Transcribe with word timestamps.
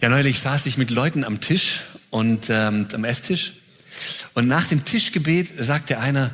Ja, 0.00 0.08
neulich 0.08 0.38
saß 0.38 0.66
ich 0.66 0.78
mit 0.78 0.90
Leuten 0.90 1.24
am 1.24 1.40
Tisch 1.40 1.80
und 2.10 2.46
ähm, 2.50 2.86
am 2.92 3.04
Esstisch 3.04 3.54
und 4.34 4.46
nach 4.46 4.66
dem 4.66 4.84
Tischgebet 4.84 5.48
sagte 5.58 5.98
einer, 5.98 6.30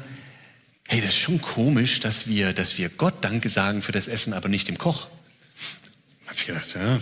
hey, 0.86 1.00
das 1.00 1.10
ist 1.10 1.16
schon 1.16 1.40
komisch, 1.40 1.98
dass 2.00 2.28
wir, 2.28 2.52
dass 2.52 2.76
wir 2.76 2.90
Gott 2.90 3.14
Danke 3.22 3.48
sagen 3.48 3.80
für 3.80 3.92
das 3.92 4.06
Essen, 4.06 4.34
aber 4.34 4.50
nicht 4.50 4.68
dem 4.68 4.76
Koch. 4.76 5.08
Hab 6.26 6.36
ich 6.36 6.44
gedacht, 6.44 6.74
ja, 6.74 6.98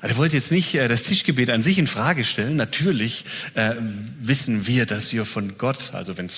also 0.00 0.14
er 0.14 0.18
wollte 0.18 0.36
jetzt 0.36 0.52
nicht 0.52 0.74
äh, 0.74 0.88
das 0.88 1.02
Tischgebet 1.04 1.50
an 1.50 1.62
sich 1.62 1.78
in 1.78 1.86
Frage 1.86 2.24
stellen. 2.24 2.56
Natürlich 2.56 3.24
äh, 3.54 3.74
wissen 4.20 4.66
wir, 4.66 4.86
dass 4.86 5.12
wir 5.12 5.24
von 5.24 5.58
Gott, 5.58 5.92
also 5.94 6.16
wenn 6.18 6.28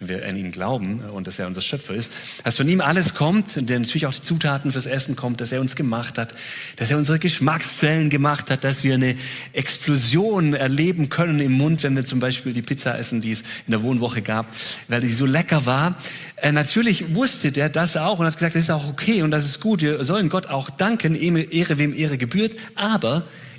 wir 0.00 0.26
an 0.26 0.36
ihn 0.36 0.52
glauben 0.52 1.02
äh, 1.04 1.10
und 1.10 1.26
dass 1.26 1.38
er 1.38 1.46
unser 1.46 1.60
Schöpfer 1.60 1.94
ist, 1.94 2.12
dass 2.44 2.56
von 2.56 2.68
ihm 2.68 2.80
alles 2.80 3.14
kommt, 3.14 3.56
der 3.56 3.78
natürlich 3.78 4.06
auch 4.06 4.14
die 4.14 4.22
Zutaten 4.22 4.72
fürs 4.72 4.86
Essen 4.86 5.16
kommt, 5.16 5.40
dass 5.40 5.52
er 5.52 5.60
uns 5.60 5.76
gemacht 5.76 6.18
hat, 6.18 6.34
dass 6.76 6.90
er 6.90 6.98
unsere 6.98 7.18
Geschmackszellen 7.18 8.10
gemacht 8.10 8.50
hat, 8.50 8.64
dass 8.64 8.84
wir 8.84 8.94
eine 8.94 9.16
Explosion 9.52 10.54
erleben 10.54 11.08
können 11.08 11.40
im 11.40 11.52
Mund, 11.52 11.82
wenn 11.82 11.96
wir 11.96 12.04
zum 12.04 12.20
Beispiel 12.20 12.52
die 12.52 12.62
Pizza 12.62 12.98
essen, 12.98 13.20
die 13.20 13.32
es 13.32 13.40
in 13.66 13.72
der 13.72 13.82
Wohnwoche 13.82 14.22
gab, 14.22 14.46
weil 14.88 15.00
die 15.00 15.12
so 15.12 15.26
lecker 15.26 15.66
war. 15.66 15.96
Natürlich 16.42 17.14
wusste 17.14 17.52
der 17.52 17.68
das 17.68 17.96
auch 17.96 18.18
und 18.18 18.26
hat 18.26 18.34
gesagt, 18.34 18.54
das 18.54 18.62
ist 18.62 18.70
auch 18.70 18.88
okay 18.88 19.22
und 19.22 19.30
das 19.30 19.44
ist 19.44 19.60
gut. 19.60 19.82
Wir 19.82 20.02
sollen 20.04 20.28
Gott 20.28 20.46
auch 20.46 20.70
danken, 20.70 21.14
Ehre 21.14 21.78
wem 21.78 21.94
Ehre 21.94 22.18
gebührt, 22.18 22.52
aber 22.74 22.99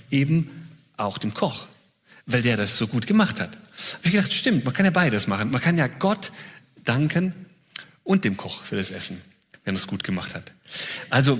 eben 0.09 0.49
auch 0.97 1.17
dem 1.17 1.33
Koch, 1.33 1.65
weil 2.25 2.41
der 2.41 2.57
das 2.57 2.77
so 2.77 2.87
gut 2.87 3.07
gemacht 3.07 3.39
hat. 3.39 3.57
Hab 3.93 4.05
ich 4.05 4.11
gedacht, 4.11 4.33
stimmt, 4.33 4.65
man 4.65 4.73
kann 4.73 4.85
ja 4.85 4.91
beides 4.91 5.27
machen. 5.27 5.51
Man 5.51 5.61
kann 5.61 5.77
ja 5.77 5.87
Gott 5.87 6.31
danken 6.83 7.33
und 8.03 8.25
dem 8.25 8.37
Koch 8.37 8.63
für 8.63 8.75
das 8.75 8.91
Essen, 8.91 9.21
wenn 9.63 9.75
er 9.75 9.79
es 9.79 9.87
gut 9.87 10.03
gemacht 10.03 10.35
hat. 10.35 10.51
Also 11.09 11.39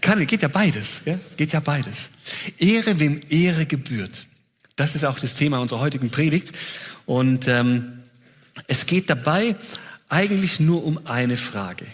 kann, 0.00 0.26
geht 0.26 0.42
ja 0.42 0.48
beides, 0.48 1.02
ja? 1.04 1.18
geht 1.36 1.52
ja 1.52 1.60
beides. 1.60 2.10
Ehre 2.58 2.98
wem 2.98 3.20
Ehre 3.30 3.66
gebührt. 3.66 4.26
Das 4.76 4.94
ist 4.94 5.04
auch 5.04 5.18
das 5.18 5.34
Thema 5.34 5.58
unserer 5.58 5.80
heutigen 5.80 6.10
Predigt. 6.10 6.52
Und 7.06 7.46
ähm, 7.46 8.00
es 8.66 8.86
geht 8.86 9.08
dabei 9.10 9.56
eigentlich 10.08 10.60
nur 10.60 10.84
um 10.84 11.06
eine 11.06 11.36
Frage. 11.36 11.86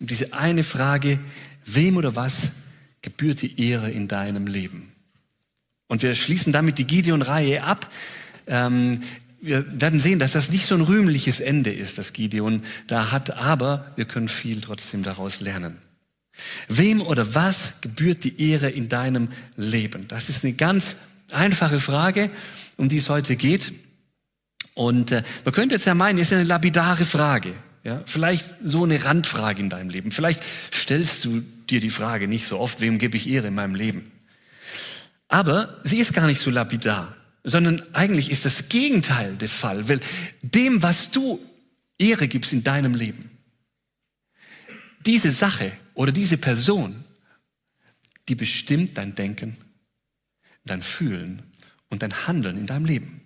Um 0.00 0.06
diese 0.06 0.32
eine 0.32 0.62
Frage, 0.62 1.18
wem 1.66 1.96
oder 1.96 2.16
was 2.16 2.52
gebührt 3.02 3.42
die 3.42 3.60
Ehre 3.68 3.90
in 3.90 4.08
deinem 4.08 4.46
Leben? 4.46 4.92
Und 5.88 6.02
wir 6.02 6.14
schließen 6.14 6.52
damit 6.52 6.78
die 6.78 6.86
Gideon-Reihe 6.86 7.64
ab. 7.64 7.90
Ähm, 8.46 9.00
wir 9.40 9.80
werden 9.80 10.00
sehen, 10.00 10.18
dass 10.18 10.32
das 10.32 10.50
nicht 10.50 10.66
so 10.66 10.74
ein 10.74 10.82
rühmliches 10.82 11.40
Ende 11.40 11.72
ist, 11.72 11.98
das 11.98 12.12
Gideon 12.12 12.62
da 12.86 13.10
hat, 13.10 13.30
aber 13.36 13.90
wir 13.96 14.04
können 14.04 14.28
viel 14.28 14.60
trotzdem 14.60 15.02
daraus 15.02 15.40
lernen. 15.40 15.78
Wem 16.68 17.00
oder 17.00 17.34
was 17.34 17.80
gebührt 17.80 18.24
die 18.24 18.50
Ehre 18.50 18.70
in 18.70 18.88
deinem 18.88 19.28
Leben? 19.56 20.08
Das 20.08 20.28
ist 20.28 20.44
eine 20.44 20.54
ganz 20.54 20.96
einfache 21.32 21.80
Frage, 21.80 22.30
um 22.76 22.88
die 22.88 22.98
es 22.98 23.08
heute 23.08 23.36
geht. 23.36 23.72
Und 24.74 25.12
äh, 25.12 25.22
man 25.44 25.54
könnte 25.54 25.74
jetzt 25.74 25.86
ja 25.86 25.94
meinen, 25.94 26.18
ist 26.18 26.32
eine 26.32 26.44
lapidare 26.44 27.04
Frage. 27.04 27.54
Ja, 27.82 28.02
vielleicht 28.04 28.54
so 28.62 28.84
eine 28.84 29.04
Randfrage 29.04 29.62
in 29.62 29.70
deinem 29.70 29.88
Leben. 29.88 30.10
Vielleicht 30.10 30.42
stellst 30.72 31.24
du 31.24 31.40
dir 31.40 31.80
die 31.80 31.90
Frage 31.90 32.28
nicht 32.28 32.46
so 32.46 32.58
oft, 32.58 32.80
wem 32.80 32.98
gebe 32.98 33.16
ich 33.16 33.28
Ehre 33.28 33.48
in 33.48 33.54
meinem 33.54 33.74
Leben? 33.74 34.10
Aber 35.28 35.80
sie 35.82 35.98
ist 35.98 36.12
gar 36.12 36.26
nicht 36.26 36.40
so 36.40 36.50
lapidar, 36.50 37.16
sondern 37.42 37.80
eigentlich 37.94 38.30
ist 38.30 38.44
das 38.44 38.68
Gegenteil 38.68 39.36
der 39.36 39.48
Fall, 39.48 39.88
weil 39.88 40.00
dem, 40.42 40.82
was 40.82 41.10
du 41.10 41.40
Ehre 41.98 42.28
gibst 42.28 42.52
in 42.52 42.64
deinem 42.64 42.94
Leben, 42.94 43.30
diese 45.06 45.30
Sache 45.30 45.72
oder 45.94 46.12
diese 46.12 46.36
Person, 46.36 47.04
die 48.28 48.34
bestimmt 48.34 48.98
dein 48.98 49.14
Denken, 49.14 49.56
dein 50.64 50.82
Fühlen 50.82 51.42
und 51.88 52.02
dein 52.02 52.26
Handeln 52.26 52.58
in 52.58 52.66
deinem 52.66 52.84
Leben. 52.84 53.19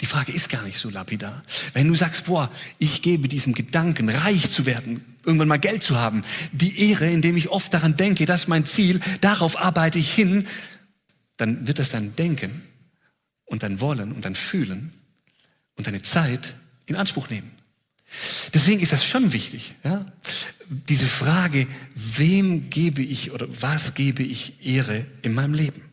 Die 0.00 0.06
Frage 0.06 0.32
ist 0.32 0.48
gar 0.48 0.62
nicht 0.64 0.78
so 0.78 0.90
lapidar. 0.90 1.42
Wenn 1.72 1.88
du 1.88 1.94
sagst, 1.94 2.26
boah, 2.26 2.50
ich 2.78 3.02
gebe 3.02 3.28
diesem 3.28 3.54
Gedanken, 3.54 4.08
reich 4.08 4.50
zu 4.50 4.66
werden, 4.66 5.04
irgendwann 5.24 5.48
mal 5.48 5.58
Geld 5.58 5.82
zu 5.82 5.96
haben, 5.96 6.22
die 6.52 6.90
Ehre, 6.90 7.08
indem 7.08 7.36
ich 7.36 7.48
oft 7.48 7.72
daran 7.72 7.96
denke, 7.96 8.26
das 8.26 8.40
ist 8.42 8.48
mein 8.48 8.64
Ziel, 8.64 9.00
darauf 9.20 9.56
arbeite 9.56 9.98
ich 9.98 10.12
hin, 10.12 10.46
dann 11.36 11.66
wird 11.66 11.78
das 11.78 11.90
dein 11.90 12.16
Denken 12.16 12.62
und 13.44 13.62
dein 13.62 13.80
Wollen 13.80 14.12
und 14.12 14.24
dein 14.24 14.34
Fühlen 14.34 14.92
und 15.76 15.86
deine 15.86 16.02
Zeit 16.02 16.54
in 16.86 16.96
Anspruch 16.96 17.30
nehmen. 17.30 17.52
Deswegen 18.54 18.80
ist 18.80 18.92
das 18.92 19.04
schon 19.04 19.32
wichtig, 19.32 19.74
ja? 19.84 20.06
diese 20.70 21.06
Frage, 21.06 21.66
wem 21.94 22.70
gebe 22.70 23.02
ich 23.02 23.32
oder 23.32 23.46
was 23.62 23.94
gebe 23.94 24.22
ich 24.22 24.66
Ehre 24.66 25.06
in 25.22 25.34
meinem 25.34 25.54
Leben? 25.54 25.87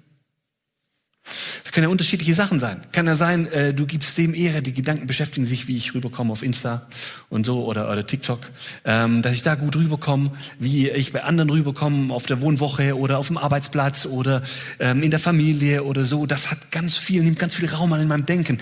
Es 1.64 1.72
können 1.72 1.86
ja 1.86 1.90
unterschiedliche 1.90 2.36
Sachen 2.36 2.60
sein. 2.60 2.82
Kann 2.92 3.08
ja 3.08 3.16
sein, 3.16 3.48
äh, 3.48 3.74
du 3.74 3.88
gibst 3.88 4.16
dem 4.18 4.36
Ehre, 4.36 4.62
die 4.62 4.74
Gedanken 4.74 5.08
beschäftigen 5.08 5.48
sich, 5.48 5.68
wie 5.68 5.76
ich 5.76 5.96
rüberkomme 5.96 6.32
auf 6.32 6.44
Insta 6.44 6.88
und 7.30 7.46
so 7.46 7.66
oder, 7.66 7.92
oder 7.92 8.06
TikTok, 8.06 8.40
ähm, 8.84 9.24
dass 9.24 9.34
ich 9.34 9.42
da 9.42 9.56
gut 9.56 9.76
rüberkomme, 9.76 10.32
wie 10.60 10.90
ich 10.90 11.14
bei 11.14 11.24
anderen 11.24 11.50
rüberkomme, 11.50 12.14
auf 12.14 12.28
der 12.28 12.42
Wohnwoche 12.42 12.96
oder 12.96 13.18
auf 13.18 13.28
dem 13.28 13.38
Arbeitsplatz 13.38 14.06
oder 14.06 14.44
ähm, 14.80 15.02
in 15.02 15.10
der 15.10 15.20
Familie 15.20 15.84
oder 15.84 16.06
so. 16.06 16.28
Das 16.28 16.52
hat 16.52 16.72
ganz 16.72 16.96
viel, 16.96 17.24
nimmt 17.24 17.40
ganz 17.40 17.56
viel 17.56 17.70
Raum 17.70 17.92
an 17.94 18.02
in 18.02 18.08
meinem 18.08 18.28
Denken. 18.28 18.60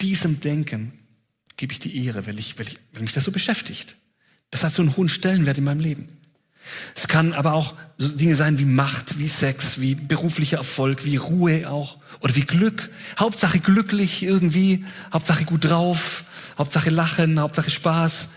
Diesem 0.00 0.40
Denken 0.40 0.92
gebe 1.58 1.72
ich 1.72 1.78
die 1.78 2.06
Ehre, 2.06 2.26
weil, 2.26 2.38
ich, 2.38 2.58
weil, 2.58 2.68
ich, 2.68 2.78
weil 2.92 3.02
mich 3.02 3.12
das 3.12 3.24
so 3.24 3.32
beschäftigt. 3.32 3.96
Das 4.50 4.64
hat 4.64 4.72
so 4.72 4.80
einen 4.80 4.96
hohen 4.96 5.10
Stellenwert 5.10 5.58
in 5.58 5.64
meinem 5.64 5.80
Leben. 5.80 6.08
Es 6.94 7.08
kann 7.08 7.32
aber 7.32 7.52
auch 7.52 7.74
so 7.96 8.08
Dinge 8.08 8.34
sein 8.34 8.58
wie 8.58 8.64
Macht, 8.64 9.18
wie 9.18 9.28
Sex, 9.28 9.80
wie 9.80 9.94
beruflicher 9.94 10.58
Erfolg, 10.58 11.04
wie 11.04 11.16
Ruhe 11.16 11.68
auch 11.68 11.98
oder 12.20 12.34
wie 12.34 12.42
Glück. 12.42 12.90
Hauptsache 13.18 13.58
glücklich 13.58 14.22
irgendwie, 14.22 14.84
Hauptsache 15.12 15.44
gut 15.44 15.64
drauf, 15.64 16.24
Hauptsache 16.58 16.90
lachen, 16.90 17.40
Hauptsache 17.40 17.70
Spaß 17.70 18.28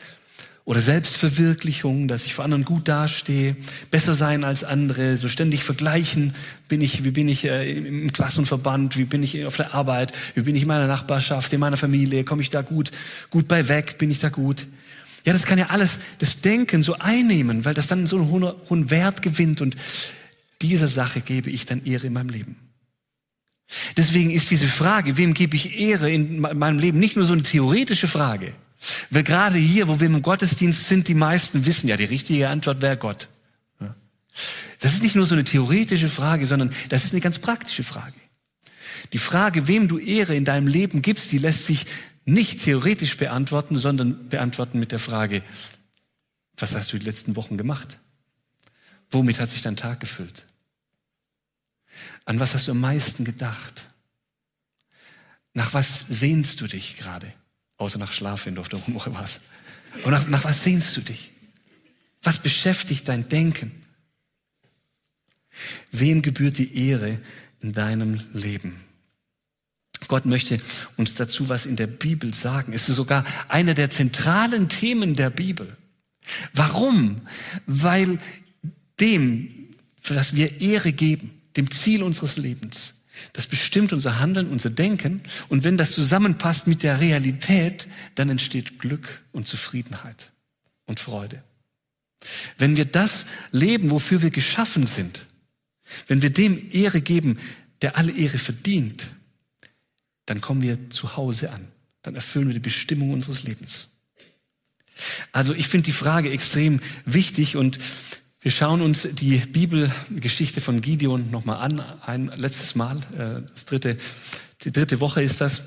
oder 0.64 0.80
Selbstverwirklichung, 0.80 2.08
dass 2.08 2.26
ich 2.26 2.34
vor 2.34 2.46
anderen 2.46 2.66
gut 2.66 2.88
dastehe, 2.88 3.56
besser 3.90 4.14
sein 4.14 4.44
als 4.44 4.64
andere, 4.64 5.18
so 5.18 5.28
ständig 5.28 5.64
vergleichen, 5.64 6.36
bin 6.68 6.82
ich, 6.82 7.04
wie 7.04 7.12
bin 7.12 7.28
ich 7.28 7.46
äh, 7.46 7.78
im 7.78 8.12
Klassenverband, 8.12 8.98
wie 8.98 9.06
bin 9.06 9.24
ich 9.24 9.46
auf 9.46 9.58
der 9.58 9.74
Arbeit, 9.74 10.14
wie 10.36 10.42
bin 10.42 10.56
ich 10.56 10.62
in 10.62 10.68
meiner 10.68 10.88
Nachbarschaft, 10.88 11.52
in 11.52 11.60
meiner 11.60 11.78
Familie, 11.78 12.24
komme 12.24 12.42
ich 12.42 12.52
da 12.52 12.62
gut, 12.62 12.92
gut 13.32 13.48
bei 13.48 13.68
weg, 13.68 13.98
bin 13.98 14.12
ich 14.12 14.20
da 14.20 14.30
gut. 14.30 14.68
Ja, 15.26 15.34
das 15.34 15.44
kann 15.44 15.60
ja 15.60 15.68
alles 15.68 16.00
das 16.20 16.42
Denken 16.42 16.84
so 16.84 16.96
einnehmen, 16.96 17.64
weil 17.66 17.74
das 17.74 17.88
dann 17.88 18.08
so 18.08 18.18
einen 18.18 18.30
hohen, 18.30 18.90
Wert 18.90 19.22
gewinnt 19.22 19.62
und 19.62 19.76
dieser 20.62 20.88
Sache 20.88 21.22
gebe 21.22 21.50
ich 21.50 21.66
dann 21.66 21.86
Ehre 21.86 22.08
in 22.08 22.14
meinem 22.14 22.30
Leben. 22.30 22.56
Deswegen 23.98 24.32
ist 24.32 24.50
diese 24.52 24.68
Frage, 24.68 25.18
wem 25.18 25.34
gebe 25.34 25.56
ich 25.56 25.80
Ehre 25.80 26.12
in 26.12 26.42
meinem 26.42 26.80
Leben, 26.80 27.00
nicht 27.00 27.16
nur 27.16 27.26
so 27.26 27.34
eine 27.34 27.44
theoretische 27.44 28.08
Frage. 28.08 28.54
Weil 29.12 29.24
gerade 29.24 29.58
hier, 29.58 29.88
wo 29.88 30.00
wir 30.00 30.08
im 30.08 30.22
Gottesdienst 30.22 30.88
sind, 30.88 31.08
die 31.08 31.14
meisten 31.14 31.66
wissen 31.66 31.88
ja, 31.88 31.98
die 31.98 32.06
richtige 32.06 32.50
Antwort 32.50 32.82
wäre 32.82 32.98
Gott. 32.98 33.30
Das 34.80 34.94
ist 34.94 35.04
nicht 35.04 35.16
nur 35.16 35.26
so 35.26 35.36
eine 35.36 35.44
theoretische 35.44 36.10
Frage, 36.10 36.48
sondern 36.48 36.72
das 36.90 37.06
ist 37.06 37.12
eine 37.12 37.22
ganz 37.22 37.38
praktische 37.38 37.84
Frage. 37.84 38.16
Die 39.14 39.18
Frage, 39.18 39.68
wem 39.68 39.88
du 39.88 39.98
Ehre 39.98 40.36
in 40.36 40.46
deinem 40.46 40.68
Leben 40.68 41.02
gibst, 41.02 41.32
die 41.32 41.38
lässt 41.38 41.66
sich 41.66 41.86
nicht 42.26 42.64
theoretisch 42.64 43.18
beantworten, 43.18 43.78
sondern 43.78 44.30
beantworten 44.30 44.80
mit 44.80 44.92
der 44.92 45.00
Frage, 45.00 45.44
was 46.58 46.76
hast 46.76 46.94
du 46.94 47.00
die 47.00 47.06
letzten 47.06 47.36
Wochen 47.36 47.58
gemacht? 47.58 48.00
Womit 49.10 49.40
hat 49.40 49.50
sich 49.50 49.62
dein 49.62 49.76
Tag 49.76 50.00
gefüllt? 50.00 50.46
An 52.26 52.40
was 52.40 52.54
hast 52.54 52.68
du 52.68 52.72
am 52.72 52.80
meisten 52.80 53.26
gedacht? 53.26 53.86
Nach 55.54 55.74
was 55.74 56.08
sehnst 56.08 56.62
du 56.62 56.68
dich 56.68 56.98
gerade? 56.98 57.34
Außer 57.78 57.98
nach 57.98 58.14
Schlaf, 58.14 58.46
wenn 58.46 58.56
du 58.56 58.62
auf 58.62 58.70
der 58.70 58.82
Woche 58.94 59.14
warst. 59.16 59.42
Und 60.04 60.12
nach, 60.12 60.28
nach 60.28 60.44
was 60.44 60.64
sehnst 60.64 60.96
du 60.96 61.02
dich? 61.02 61.32
Was 62.22 62.40
beschäftigt 62.40 63.08
dein 63.08 63.28
Denken? 63.28 63.72
Wem 65.92 66.22
gebührt 66.22 66.58
die 66.58 66.90
Ehre 66.90 67.20
in 67.60 67.74
deinem 67.74 68.22
Leben? 68.34 68.80
Gott 70.08 70.26
möchte 70.26 70.58
uns 70.98 71.16
dazu 71.16 71.50
was 71.50 71.66
in 71.66 71.76
der 71.76 71.88
Bibel 71.88 72.34
sagen. 72.34 72.74
Es 72.74 72.90
ist 72.90 72.96
sogar 72.96 73.24
einer 73.48 73.74
der 73.74 73.90
zentralen 73.90 74.70
Themen 74.70 75.14
der 75.14 75.30
Bibel. 75.30 75.78
Warum? 76.54 77.22
Weil 77.66 78.20
dem, 79.00 79.70
für 80.02 80.14
das 80.14 80.36
wir 80.36 80.62
Ehre 80.62 80.94
geben, 80.94 81.42
dem 81.56 81.72
Ziel 81.72 82.04
unseres 82.04 82.38
Lebens, 82.38 82.96
das 83.34 83.48
bestimmt 83.48 83.94
unser 83.94 84.20
Handeln, 84.20 84.50
unser 84.50 84.70
Denken. 84.70 85.22
Und 85.50 85.64
wenn 85.64 85.78
das 85.78 85.92
zusammenpasst 85.92 86.68
mit 86.68 86.84
der 86.84 87.00
Realität, 87.00 87.88
dann 88.16 88.30
entsteht 88.30 88.80
Glück 88.80 89.24
und 89.32 89.48
Zufriedenheit 89.48 90.32
und 90.86 91.00
Freude. 91.00 91.44
Wenn 92.58 92.78
wir 92.78 92.86
das 92.86 93.26
leben, 93.52 93.92
wofür 93.92 94.22
wir 94.22 94.30
geschaffen 94.30 94.86
sind, 94.86 95.26
wenn 96.08 96.22
wir 96.22 96.30
dem 96.30 96.70
Ehre 96.72 97.02
geben, 97.02 97.38
der 97.82 97.98
alle 97.98 98.12
Ehre 98.12 98.38
verdient, 98.38 99.10
dann 100.32 100.40
kommen 100.40 100.62
wir 100.62 100.90
zu 100.90 101.18
Hause 101.18 101.52
an. 101.52 101.68
Dann 102.04 102.16
erfüllen 102.16 102.48
wir 102.48 102.54
die 102.54 102.62
Bestimmung 102.62 103.12
unseres 103.12 103.44
Lebens. 103.44 103.90
Also 105.34 105.54
ich 105.54 105.68
finde 105.68 105.86
die 105.88 105.92
Frage 105.92 106.32
extrem 106.32 106.80
wichtig 107.06 107.58
und 107.58 107.80
Wir 108.44 108.50
schauen 108.50 108.82
uns 108.82 109.08
die 109.12 109.38
Bibelgeschichte 109.38 110.62
von 110.62 110.82
Gideon 110.82 111.30
nochmal 111.30 111.58
an, 111.58 111.80
ein 111.80 112.32
letztes 112.38 112.74
Mal. 112.74 112.98
Äh, 113.14 113.48
das 113.48 113.66
dritte, 113.66 114.00
die 114.64 114.72
dritte 114.72 115.00
Woche 115.00 115.22
ist 115.22 115.42
das. 115.42 115.62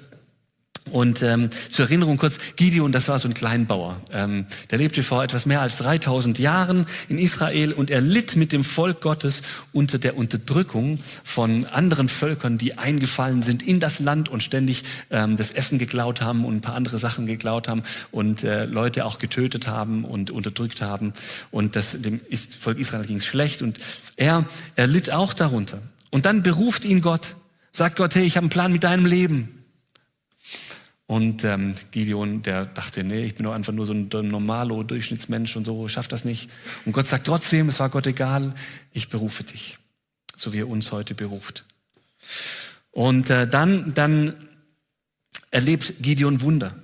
Und 0.91 1.23
ähm, 1.23 1.49
zur 1.71 1.87
Erinnerung 1.87 2.19
kurz, 2.19 2.37
Gideon, 2.57 2.93
das 2.93 3.09
war 3.09 3.19
so 3.19 3.27
ein 3.27 3.33
Kleinbauer. 3.33 4.01
Ähm, 4.13 4.47
der 4.71 4.79
lebte 4.79 5.03
vor 5.03 5.25
etwas 5.25 5.47
mehr 5.47 5.63
als 5.63 5.79
3000 5.79 6.39
Jahren 6.39 6.87
in 7.09 7.19
Israel 7.19 7.73
und 7.73 7.91
er 7.91 8.03
litt 8.03 8.37
mit 8.37 8.53
dem 8.53 8.65
Volk 8.65 9.01
Gottes 9.01 9.41
unter 9.73 9.99
der 9.99 10.17
Unterdrückung 10.17 10.99
von 11.23 11.65
anderen 11.67 12.09
Völkern, 12.09 12.59
die 12.59 12.77
eingefallen 12.77 13.43
sind 13.43 13.63
in 13.63 13.81
das 13.81 13.99
Land 13.99 14.29
und 14.29 14.43
ständig 14.43 14.83
ähm, 15.11 15.37
das 15.37 15.53
Essen 15.53 15.79
geklaut 15.79 16.21
haben 16.21 16.45
und 16.45 16.57
ein 16.57 16.61
paar 16.61 16.75
andere 16.75 16.99
Sachen 16.99 17.27
geklaut 17.27 17.69
haben 17.69 17.83
und 18.11 18.45
äh, 18.45 18.67
Leute 18.67 19.07
auch 19.07 19.19
getötet 19.19 19.67
haben 19.67 20.05
und 20.05 20.31
unterdrückt 20.31 20.83
haben. 20.83 21.15
Und 21.51 21.77
das, 21.77 22.01
dem 22.01 22.21
Volk 22.61 22.79
Israel 22.79 23.07
ging 23.07 23.17
es 23.17 23.27
schlecht 23.27 23.63
und 23.63 23.79
er, 24.17 24.45
er 24.77 24.87
litt 24.87 25.11
auch 25.11 25.33
darunter. 25.33 25.81
Und 26.11 26.27
dann 26.27 26.43
beruft 26.43 26.85
ihn 26.85 27.01
Gott, 27.01 27.37
sagt 27.73 27.97
Gott, 27.97 28.15
hey, 28.15 28.25
ich 28.25 28.37
habe 28.37 28.45
einen 28.45 28.51
Plan 28.51 28.71
mit 28.71 28.85
deinem 28.85 29.07
Leben. 29.07 29.64
Und 31.07 31.45
ähm, 31.45 31.75
Gideon, 31.91 32.43
der 32.43 32.65
dachte, 32.65 33.05
nee, 33.05 33.25
ich 33.25 33.35
bin 33.35 33.45
doch 33.45 33.53
einfach 33.53 33.73
nur 33.73 33.85
so 33.85 33.93
ein 33.93 34.09
normalo 34.09 34.83
Durchschnittsmensch 34.83 35.55
und 35.57 35.67
so, 35.67 35.87
schafft 35.89 36.13
das 36.13 36.25
nicht. 36.25 36.51
Und 36.87 36.93
Gott 36.93 37.07
sagt 37.07 37.27
trotzdem, 37.27 37.69
es 37.69 37.79
war 37.79 37.91
Gott 37.91 38.07
egal, 38.07 38.55
ich 38.93 39.11
berufe 39.11 39.45
dich, 39.45 39.79
so 40.35 40.55
wie 40.55 40.61
er 40.61 40.69
uns 40.69 40.93
heute 40.93 41.15
beruft. 41.15 41.65
Und 42.91 43.29
äh, 43.29 43.47
dann, 43.47 43.93
dann 43.93 44.49
erlebt 45.51 45.95
Gideon 46.01 46.41
Wunder. 46.41 46.75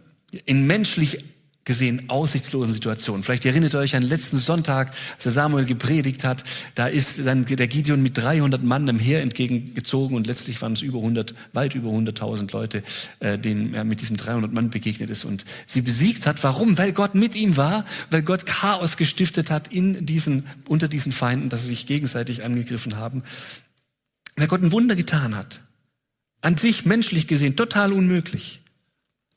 In 0.45 0.67
menschlich 0.67 1.25
gesehen 1.71 2.09
aussichtslosen 2.09 2.75
Situationen. 2.75 3.23
Vielleicht 3.23 3.47
erinnert 3.47 3.75
ihr 3.75 3.79
euch 3.79 3.95
an 3.95 4.03
letzten 4.03 4.39
Sonntag, 4.39 4.91
als 5.15 5.23
der 5.23 5.31
Samuel 5.31 5.65
gepredigt 5.65 6.25
hat, 6.25 6.43
da 6.75 6.89
ist 6.89 7.25
dann 7.25 7.45
der 7.45 7.69
Gideon 7.69 8.03
mit 8.03 8.19
300 8.19 8.61
Mann 8.65 8.87
dem 8.87 8.99
Heer 8.99 9.23
entgegengezogen 9.23 10.17
und 10.17 10.27
letztlich 10.27 10.61
waren 10.63 10.73
es 10.73 10.83
über 10.83 10.99
100, 10.99 11.33
weit 11.53 11.77
über 11.77 11.91
100.000 11.91 12.53
Leute, 12.53 12.83
äh, 13.21 13.39
denen 13.39 13.73
er 13.73 13.85
mit 13.85 14.01
diesem 14.01 14.17
300 14.17 14.53
Mann 14.53 14.71
begegnet 14.71 15.11
ist 15.11 15.25
und 15.25 15.45
sie 15.65 15.81
besiegt 15.81 16.27
hat. 16.27 16.43
Warum? 16.43 16.77
Weil 16.77 16.93
Gott 16.93 17.15
mit 17.15 17.37
ihm 17.37 17.57
war, 17.57 17.85
weil 18.11 18.23
Gott 18.23 18.47
Chaos 18.47 18.97
gestiftet 18.97 19.53
hat 19.53 19.69
in 19.69 20.05
diesen, 20.05 20.49
unter 20.67 20.89
diesen 20.89 21.13
Feinden, 21.13 21.51
dass 21.51 21.63
sie 21.63 21.69
sich 21.69 21.87
gegenseitig 21.87 22.43
angegriffen 22.43 22.97
haben. 22.97 23.23
Weil 24.35 24.49
Gott 24.49 24.61
ein 24.61 24.73
Wunder 24.73 24.97
getan 24.97 25.37
hat. 25.37 25.61
An 26.41 26.57
sich 26.57 26.85
menschlich 26.85 27.29
gesehen 27.29 27.55
total 27.55 27.93
unmöglich. 27.93 28.61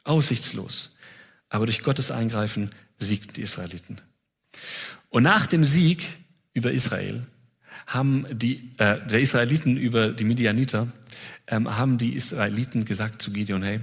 Aussichtslos. 0.04 0.93
Aber 1.54 1.68
durch 1.68 1.84
Gottes 1.84 2.10
Eingreifen 2.10 2.72
siegten 2.98 3.34
die 3.34 3.44
Israeliten. 3.44 4.02
Und 5.10 5.22
nach 5.22 5.46
dem 5.46 5.64
Sieg 5.64 6.04
über 6.56 6.72
Israel 6.72 7.28
haben 7.86 8.26
die 8.32 8.72
äh, 8.80 9.06
der 9.06 9.20
Israeliten 9.20 9.78
über 9.78 10.10
die 10.10 10.24
Midianiter 10.24 10.88
ähm, 11.46 11.78
haben 11.78 12.00
die 12.00 12.16
Israeliten 12.16 12.86
gesagt 12.86 13.22
zu 13.22 13.32
Gideon: 13.32 13.62
Hey, 13.62 13.82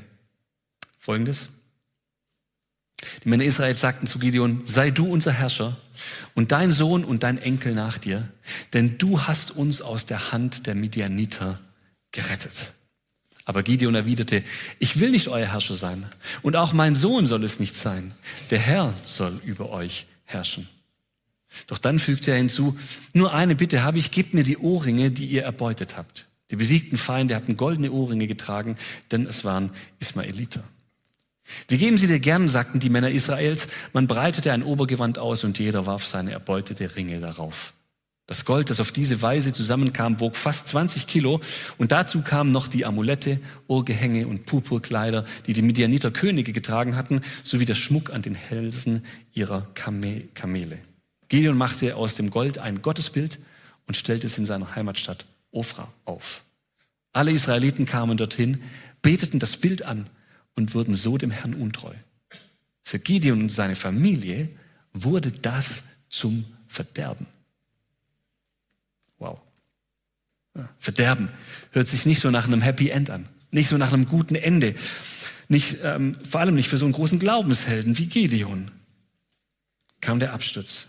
Folgendes: 0.99 1.50
Die 3.22 3.28
Männer 3.28 3.44
Israels 3.44 3.81
sagten 3.81 4.08
zu 4.08 4.19
Gideon: 4.19 4.62
Sei 4.67 4.90
du 4.90 5.06
unser 5.06 5.31
Herrscher 5.31 5.76
und 6.34 6.50
dein 6.50 6.72
Sohn 6.72 7.05
und 7.05 7.22
dein 7.22 7.38
Enkel 7.38 7.72
nach 7.72 7.99
dir, 7.99 8.28
denn 8.72 8.99
du 8.99 9.22
hast 9.28 9.52
uns 9.52 9.81
aus 9.81 10.06
der 10.06 10.32
Hand 10.32 10.67
der 10.67 10.75
Midianiter 10.75 11.61
gerettet. 12.11 12.72
Aber 13.50 13.64
Gideon 13.64 13.97
erwiderte, 13.97 14.44
ich 14.79 15.00
will 15.00 15.11
nicht 15.11 15.26
euer 15.26 15.49
Herrscher 15.49 15.75
sein 15.75 16.06
und 16.43 16.55
auch 16.55 16.73
mein 16.73 16.94
Sohn 16.94 17.26
soll 17.26 17.43
es 17.43 17.58
nicht 17.58 17.75
sein. 17.75 18.12
Der 18.50 18.61
Herr 18.61 18.94
soll 19.05 19.41
über 19.44 19.70
euch 19.70 20.06
herrschen. 20.25 20.69
Doch 21.67 21.79
dann 21.79 21.99
fügte 21.99 22.31
er 22.31 22.37
hinzu, 22.37 22.79
nur 23.12 23.35
eine 23.35 23.56
Bitte 23.56 23.82
habe 23.82 23.99
ich, 23.99 24.12
gebt 24.12 24.35
mir 24.35 24.44
die 24.44 24.56
Ohrringe, 24.56 25.11
die 25.11 25.26
ihr 25.26 25.43
erbeutet 25.43 25.97
habt. 25.97 26.29
Die 26.52 26.55
besiegten 26.55 26.97
Feinde 26.97 27.35
hatten 27.35 27.56
goldene 27.56 27.91
Ohrringe 27.91 28.29
getragen, 28.29 28.76
denn 29.11 29.26
es 29.26 29.44
waren 29.44 29.73
Ismaeliter. 29.99 30.62
Wir 31.67 31.79
geben 31.79 31.99
sie 31.99 32.06
dir 32.06 32.20
gern, 32.20 32.46
sagten 32.46 32.79
die 32.79 32.88
Männer 32.88 33.11
Israels. 33.11 33.67
Man 33.93 34.06
breitete 34.06 34.53
ein 34.53 34.62
Obergewand 34.62 35.19
aus 35.19 35.43
und 35.43 35.58
jeder 35.58 35.87
warf 35.87 36.06
seine 36.06 36.31
erbeutete 36.31 36.94
Ringe 36.94 37.19
darauf. 37.19 37.73
Das 38.31 38.44
Gold, 38.44 38.71
das 38.71 38.79
auf 38.79 38.93
diese 38.93 39.23
Weise 39.23 39.53
zusammenkam, 39.53 40.21
wog 40.21 40.37
fast 40.37 40.69
20 40.69 41.09
Kilo 41.09 41.41
und 41.79 41.91
dazu 41.91 42.23
kamen 42.23 42.53
noch 42.53 42.69
die 42.69 42.87
Amulette, 42.87 43.41
Ohrgehänge 43.67 44.29
und 44.29 44.47
Purpurkleider, 44.47 45.25
die 45.49 45.53
die 45.53 45.62
Midianiter 45.62 46.12
Könige 46.12 46.53
getragen 46.53 46.94
hatten, 46.94 47.23
sowie 47.43 47.65
der 47.65 47.75
Schmuck 47.75 48.11
an 48.11 48.23
den 48.23 48.37
Hälsen 48.37 49.05
ihrer 49.32 49.67
Kamele. 49.75 50.79
Gideon 51.29 51.59
machte 51.59 51.97
aus 51.97 52.15
dem 52.15 52.31
Gold 52.31 52.59
ein 52.59 52.82
Gottesbild 52.82 53.41
und 53.88 53.97
stellte 53.97 54.29
es 54.29 54.38
in 54.38 54.47
seiner 54.47 54.77
Heimatstadt 54.77 55.27
Ofra 55.50 55.93
auf. 56.05 56.44
Alle 57.12 57.32
Israeliten 57.32 57.85
kamen 57.85 58.17
dorthin, 58.17 58.62
beteten 59.03 59.41
das 59.41 59.56
Bild 59.56 59.85
an 59.85 60.09
und 60.55 60.73
wurden 60.75 60.94
so 60.94 61.19
dem 61.19 61.32
Herrn 61.32 61.55
untreu. 61.55 61.94
Für 62.85 63.00
Gideon 63.00 63.41
und 63.41 63.49
seine 63.49 63.75
Familie 63.75 64.50
wurde 64.93 65.32
das 65.32 65.82
zum 66.09 66.44
Verderben. 66.69 67.27
Wow. 69.20 69.40
Verderben 70.78 71.28
hört 71.70 71.87
sich 71.87 72.06
nicht 72.06 72.20
so 72.20 72.31
nach 72.31 72.46
einem 72.46 72.61
Happy 72.61 72.90
End 72.90 73.11
an, 73.11 73.28
nicht 73.52 73.69
so 73.69 73.76
nach 73.78 73.93
einem 73.93 74.06
guten 74.06 74.34
Ende, 74.34 74.75
nicht, 75.49 75.78
ähm, 75.82 76.17
vor 76.25 76.40
allem 76.40 76.56
nicht 76.56 76.69
für 76.69 76.76
so 76.76 76.87
einen 76.87 76.93
großen 76.93 77.19
Glaubenshelden 77.19 77.96
wie 77.99 78.06
Gideon. 78.06 78.70
Kam 80.00 80.19
der 80.19 80.32
Absturz. 80.32 80.88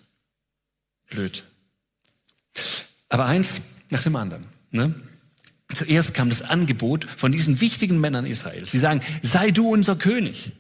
Blöd. 1.10 1.44
Aber 3.10 3.26
eins 3.26 3.62
nach 3.90 4.04
dem 4.04 4.16
anderen. 4.16 4.48
Ne? 4.72 4.96
Zuerst 5.74 6.14
kam 6.14 6.30
das 6.30 6.42
Angebot 6.42 7.06
von 7.06 7.32
diesen 7.32 7.60
wichtigen 7.60 8.00
Männern 8.00 8.26
Israels. 8.26 8.72
Sie 8.72 8.80
sagen, 8.80 9.02
sei 9.22 9.52
du 9.52 9.70
unser 9.70 9.96
König. 9.96 10.54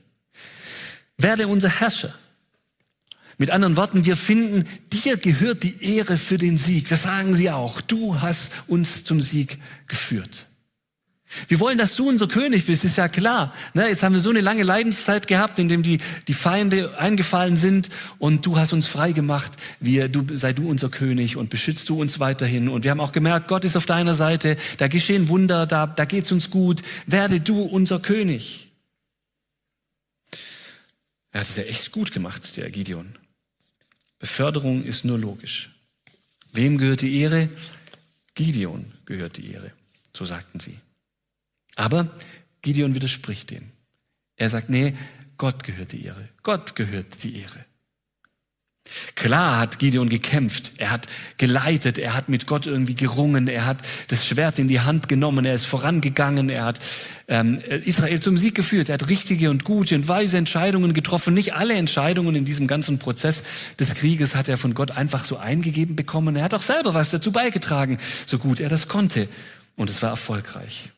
Werde 1.17 1.47
unser 1.47 1.69
Herrscher. 1.69 2.13
Mit 3.37 3.49
anderen 3.49 3.75
Worten, 3.75 4.05
wir 4.05 4.15
finden, 4.15 4.65
dir 4.91 5.17
gehört 5.17 5.63
die 5.63 5.95
Ehre 5.95 6.17
für 6.17 6.37
den 6.37 6.57
Sieg. 6.57 6.89
Das 6.89 7.03
sagen 7.03 7.35
sie 7.35 7.49
auch. 7.49 7.81
Du 7.81 8.21
hast 8.21 8.63
uns 8.67 9.03
zum 9.03 9.21
Sieg 9.21 9.57
geführt. 9.87 10.47
Wir 11.47 11.59
wollen, 11.59 11.77
dass 11.77 11.95
du 11.95 12.09
unser 12.09 12.27
König 12.27 12.65
bist, 12.65 12.83
ist 12.83 12.97
ja 12.97 13.07
klar. 13.07 13.53
Ne, 13.73 13.87
jetzt 13.87 14.03
haben 14.03 14.13
wir 14.13 14.19
so 14.19 14.29
eine 14.29 14.41
lange 14.41 14.63
Leidenszeit 14.63 15.27
gehabt, 15.27 15.59
in 15.59 15.69
dem 15.69 15.81
die, 15.81 15.99
die 16.27 16.33
Feinde 16.33 16.97
eingefallen 16.99 17.55
sind 17.55 17.89
und 18.19 18.45
du 18.45 18.57
hast 18.57 18.73
uns 18.73 18.87
frei 18.87 19.13
gemacht. 19.13 19.53
Wir, 19.79 20.09
du, 20.09 20.25
sei 20.35 20.53
du 20.53 20.69
unser 20.69 20.89
König 20.89 21.37
und 21.37 21.49
beschützt 21.49 21.87
du 21.89 22.01
uns 22.01 22.19
weiterhin. 22.19 22.67
Und 22.67 22.83
wir 22.83 22.91
haben 22.91 22.99
auch 22.99 23.13
gemerkt, 23.13 23.47
Gott 23.47 23.63
ist 23.63 23.77
auf 23.77 23.85
deiner 23.85 24.13
Seite, 24.13 24.57
da 24.77 24.87
geschehen 24.87 25.29
Wunder, 25.29 25.65
da, 25.65 25.87
da 25.87 26.05
geht's 26.05 26.31
uns 26.31 26.49
gut. 26.49 26.81
Werde 27.07 27.39
du 27.39 27.61
unser 27.61 27.99
König. 27.99 28.71
Er 31.31 31.41
hat 31.41 31.49
es 31.49 31.55
ja 31.55 31.63
echt 31.63 31.91
gut 31.91 32.11
gemacht, 32.11 32.57
der 32.57 32.69
Gideon. 32.69 33.15
Beförderung 34.21 34.83
ist 34.83 35.03
nur 35.03 35.17
logisch. 35.17 35.71
Wem 36.53 36.77
gehört 36.77 37.01
die 37.01 37.19
Ehre? 37.19 37.49
Gideon 38.35 38.93
gehört 39.05 39.37
die 39.37 39.51
Ehre, 39.51 39.73
so 40.15 40.25
sagten 40.25 40.59
sie. 40.59 40.77
Aber 41.75 42.07
Gideon 42.61 42.93
widerspricht 42.93 43.49
dem. 43.49 43.71
Er 44.35 44.49
sagt, 44.49 44.69
nee, 44.69 44.95
Gott 45.37 45.63
gehört 45.63 45.91
die 45.91 46.05
Ehre. 46.05 46.29
Gott 46.43 46.75
gehört 46.75 47.23
die 47.23 47.35
Ehre. 47.37 47.65
Klar 49.15 49.59
hat 49.59 49.77
Gideon 49.77 50.09
gekämpft, 50.09 50.73
er 50.77 50.89
hat 50.89 51.07
geleitet, 51.37 51.97
er 51.97 52.15
hat 52.15 52.27
mit 52.27 52.47
Gott 52.47 52.65
irgendwie 52.65 52.95
gerungen, 52.95 53.47
er 53.47 53.65
hat 53.65 53.77
das 54.07 54.25
Schwert 54.25 54.57
in 54.57 54.67
die 54.67 54.81
Hand 54.81 55.07
genommen, 55.07 55.45
er 55.45 55.53
ist 55.53 55.65
vorangegangen, 55.65 56.49
er 56.49 56.65
hat 56.65 56.79
ähm, 57.27 57.61
Israel 57.85 58.19
zum 58.19 58.35
Sieg 58.35 58.55
geführt, 58.55 58.89
er 58.89 58.93
hat 58.95 59.09
richtige 59.09 59.49
und 59.51 59.63
gute 59.63 59.95
und 59.95 60.07
weise 60.07 60.37
Entscheidungen 60.37 60.93
getroffen. 60.93 61.33
Nicht 61.33 61.53
alle 61.53 61.75
Entscheidungen 61.75 62.35
in 62.35 62.45
diesem 62.45 62.67
ganzen 62.67 62.99
Prozess 62.99 63.43
des 63.79 63.93
Krieges 63.93 64.35
hat 64.35 64.49
er 64.49 64.57
von 64.57 64.73
Gott 64.73 64.91
einfach 64.91 65.23
so 65.23 65.37
eingegeben 65.37 65.95
bekommen. 65.95 66.35
Er 66.35 66.43
hat 66.43 66.53
auch 66.53 66.63
selber 66.63 66.93
was 66.93 67.11
dazu 67.11 67.31
beigetragen, 67.31 67.99
so 68.25 68.39
gut 68.39 68.59
er 68.59 68.69
das 68.69 68.87
konnte. 68.87 69.27
Und 69.75 69.89
es 69.89 70.01
war 70.01 70.09
erfolgreich. 70.09 70.89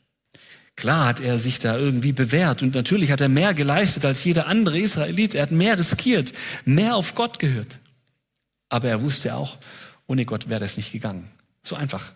Klar 0.75 1.05
hat 1.05 1.19
er 1.19 1.37
sich 1.37 1.59
da 1.59 1.77
irgendwie 1.77 2.13
bewährt 2.13 2.63
und 2.63 2.73
natürlich 2.73 3.11
hat 3.11 3.21
er 3.21 3.29
mehr 3.29 3.53
geleistet 3.53 4.05
als 4.05 4.23
jeder 4.23 4.47
andere 4.47 4.79
Israelit. 4.79 5.35
Er 5.35 5.43
hat 5.43 5.51
mehr 5.51 5.77
riskiert, 5.77 6.33
mehr 6.65 6.95
auf 6.95 7.13
Gott 7.15 7.39
gehört. 7.39 7.79
Aber 8.69 8.89
er 8.89 9.01
wusste 9.01 9.35
auch, 9.35 9.57
ohne 10.07 10.25
Gott 10.25 10.49
wäre 10.49 10.59
das 10.59 10.77
nicht 10.77 10.91
gegangen. 10.91 11.29
So 11.61 11.75
einfach. 11.75 12.13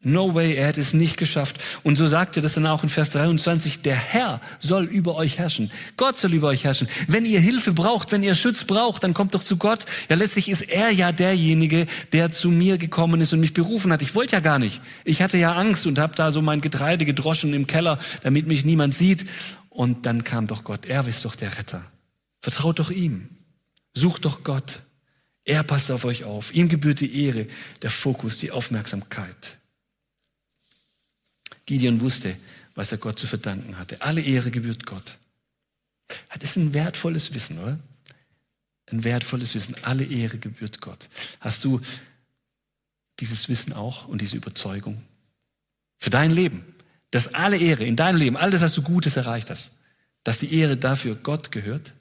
No 0.00 0.32
way, 0.32 0.54
er 0.54 0.68
hätte 0.68 0.80
es 0.80 0.92
nicht 0.92 1.16
geschafft. 1.16 1.60
Und 1.82 1.96
so 1.96 2.06
sagt 2.06 2.36
er 2.36 2.42
das 2.42 2.54
dann 2.54 2.66
auch 2.66 2.84
in 2.84 2.88
Vers 2.88 3.10
23, 3.10 3.82
der 3.82 3.96
Herr 3.96 4.40
soll 4.60 4.84
über 4.84 5.16
euch 5.16 5.38
herrschen. 5.38 5.72
Gott 5.96 6.16
soll 6.16 6.34
über 6.34 6.48
euch 6.48 6.62
herrschen. 6.62 6.86
Wenn 7.08 7.24
ihr 7.24 7.40
Hilfe 7.40 7.72
braucht, 7.72 8.12
wenn 8.12 8.22
ihr 8.22 8.36
Schutz 8.36 8.62
braucht, 8.62 9.02
dann 9.02 9.12
kommt 9.12 9.34
doch 9.34 9.42
zu 9.42 9.56
Gott. 9.56 9.86
Ja, 10.08 10.14
letztlich 10.14 10.48
ist 10.48 10.62
er 10.62 10.90
ja 10.90 11.10
derjenige, 11.10 11.86
der 12.12 12.30
zu 12.30 12.48
mir 12.48 12.78
gekommen 12.78 13.20
ist 13.20 13.32
und 13.32 13.40
mich 13.40 13.54
berufen 13.54 13.92
hat. 13.92 14.00
Ich 14.00 14.14
wollte 14.14 14.36
ja 14.36 14.40
gar 14.40 14.60
nicht. 14.60 14.80
Ich 15.04 15.20
hatte 15.20 15.36
ja 15.36 15.56
Angst 15.56 15.84
und 15.84 15.98
habe 15.98 16.14
da 16.14 16.30
so 16.30 16.42
mein 16.42 16.60
Getreide 16.60 17.04
gedroschen 17.04 17.52
im 17.52 17.66
Keller, 17.66 17.98
damit 18.22 18.46
mich 18.46 18.64
niemand 18.64 18.94
sieht. 18.94 19.26
Und 19.68 20.06
dann 20.06 20.22
kam 20.22 20.46
doch 20.46 20.62
Gott. 20.62 20.86
Er 20.86 21.08
ist 21.08 21.24
doch 21.24 21.34
der 21.34 21.58
Retter. 21.58 21.82
Vertraut 22.40 22.78
doch 22.78 22.92
ihm. 22.92 23.30
Sucht 23.94 24.26
doch 24.26 24.44
Gott. 24.44 24.80
Er 25.44 25.64
passt 25.64 25.90
auf 25.90 26.04
euch 26.04 26.22
auf. 26.22 26.54
Ihm 26.54 26.68
gebührt 26.68 27.00
die 27.00 27.24
Ehre, 27.24 27.48
der 27.82 27.90
Fokus, 27.90 28.38
die 28.38 28.52
Aufmerksamkeit. 28.52 29.58
Gideon 31.68 32.00
wusste, 32.00 32.34
was 32.74 32.92
er 32.92 32.98
Gott 32.98 33.18
zu 33.18 33.26
verdanken 33.26 33.76
hatte. 33.76 34.00
Alle 34.00 34.22
Ehre 34.22 34.50
gebührt 34.50 34.86
Gott. 34.86 35.18
Das 36.38 36.50
ist 36.50 36.56
ein 36.56 36.72
wertvolles 36.72 37.34
Wissen, 37.34 37.58
oder? 37.58 37.78
Ein 38.86 39.04
wertvolles 39.04 39.54
Wissen. 39.54 39.76
Alle 39.84 40.06
Ehre 40.06 40.38
gebührt 40.38 40.80
Gott. 40.80 41.10
Hast 41.40 41.62
du 41.64 41.82
dieses 43.20 43.50
Wissen 43.50 43.74
auch 43.74 44.08
und 44.08 44.22
diese 44.22 44.38
Überzeugung? 44.38 45.04
Für 45.98 46.08
dein 46.08 46.30
Leben. 46.30 46.74
Dass 47.10 47.34
alle 47.34 47.58
Ehre 47.58 47.84
in 47.84 47.96
deinem 47.96 48.16
Leben, 48.16 48.38
alles, 48.38 48.62
was 48.62 48.74
du 48.74 48.80
Gutes 48.80 49.16
erreicht 49.16 49.50
hast, 49.50 49.72
dass 50.24 50.38
die 50.38 50.54
Ehre 50.54 50.78
dafür 50.78 51.16
Gott 51.16 51.52
gehört? 51.52 51.92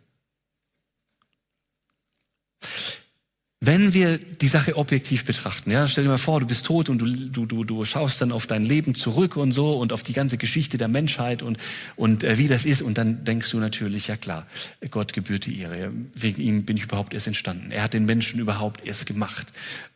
Wenn 3.59 3.95
wir 3.95 4.19
die 4.19 4.47
Sache 4.49 4.77
objektiv 4.77 5.25
betrachten, 5.25 5.71
ja, 5.71 5.87
stell 5.87 6.03
dir 6.03 6.11
mal 6.11 6.19
vor, 6.19 6.39
du 6.39 6.45
bist 6.45 6.67
tot 6.67 6.89
und 6.89 6.99
du, 6.99 7.07
du, 7.07 7.47
du, 7.47 7.63
du 7.63 7.83
schaust 7.85 8.21
dann 8.21 8.31
auf 8.31 8.45
dein 8.45 8.61
Leben 8.61 8.93
zurück 8.93 9.35
und 9.35 9.51
so 9.51 9.77
und 9.77 9.91
auf 9.93 10.03
die 10.03 10.13
ganze 10.13 10.37
Geschichte 10.37 10.77
der 10.77 10.87
Menschheit 10.87 11.41
und, 11.41 11.57
und 11.95 12.23
äh, 12.23 12.37
wie 12.37 12.47
das 12.47 12.65
ist 12.65 12.83
und 12.83 12.99
dann 12.99 13.23
denkst 13.23 13.49
du 13.49 13.57
natürlich, 13.57 14.09
ja 14.09 14.15
klar, 14.15 14.45
Gott 14.91 15.13
gebührt 15.13 15.47
die 15.47 15.59
Ehre. 15.59 15.91
Wegen 16.13 16.39
ihm 16.39 16.65
bin 16.65 16.77
ich 16.77 16.83
überhaupt 16.83 17.15
erst 17.15 17.25
entstanden. 17.25 17.71
Er 17.71 17.81
hat 17.81 17.93
den 17.93 18.05
Menschen 18.05 18.39
überhaupt 18.39 18.85
erst 18.85 19.07
gemacht. 19.07 19.47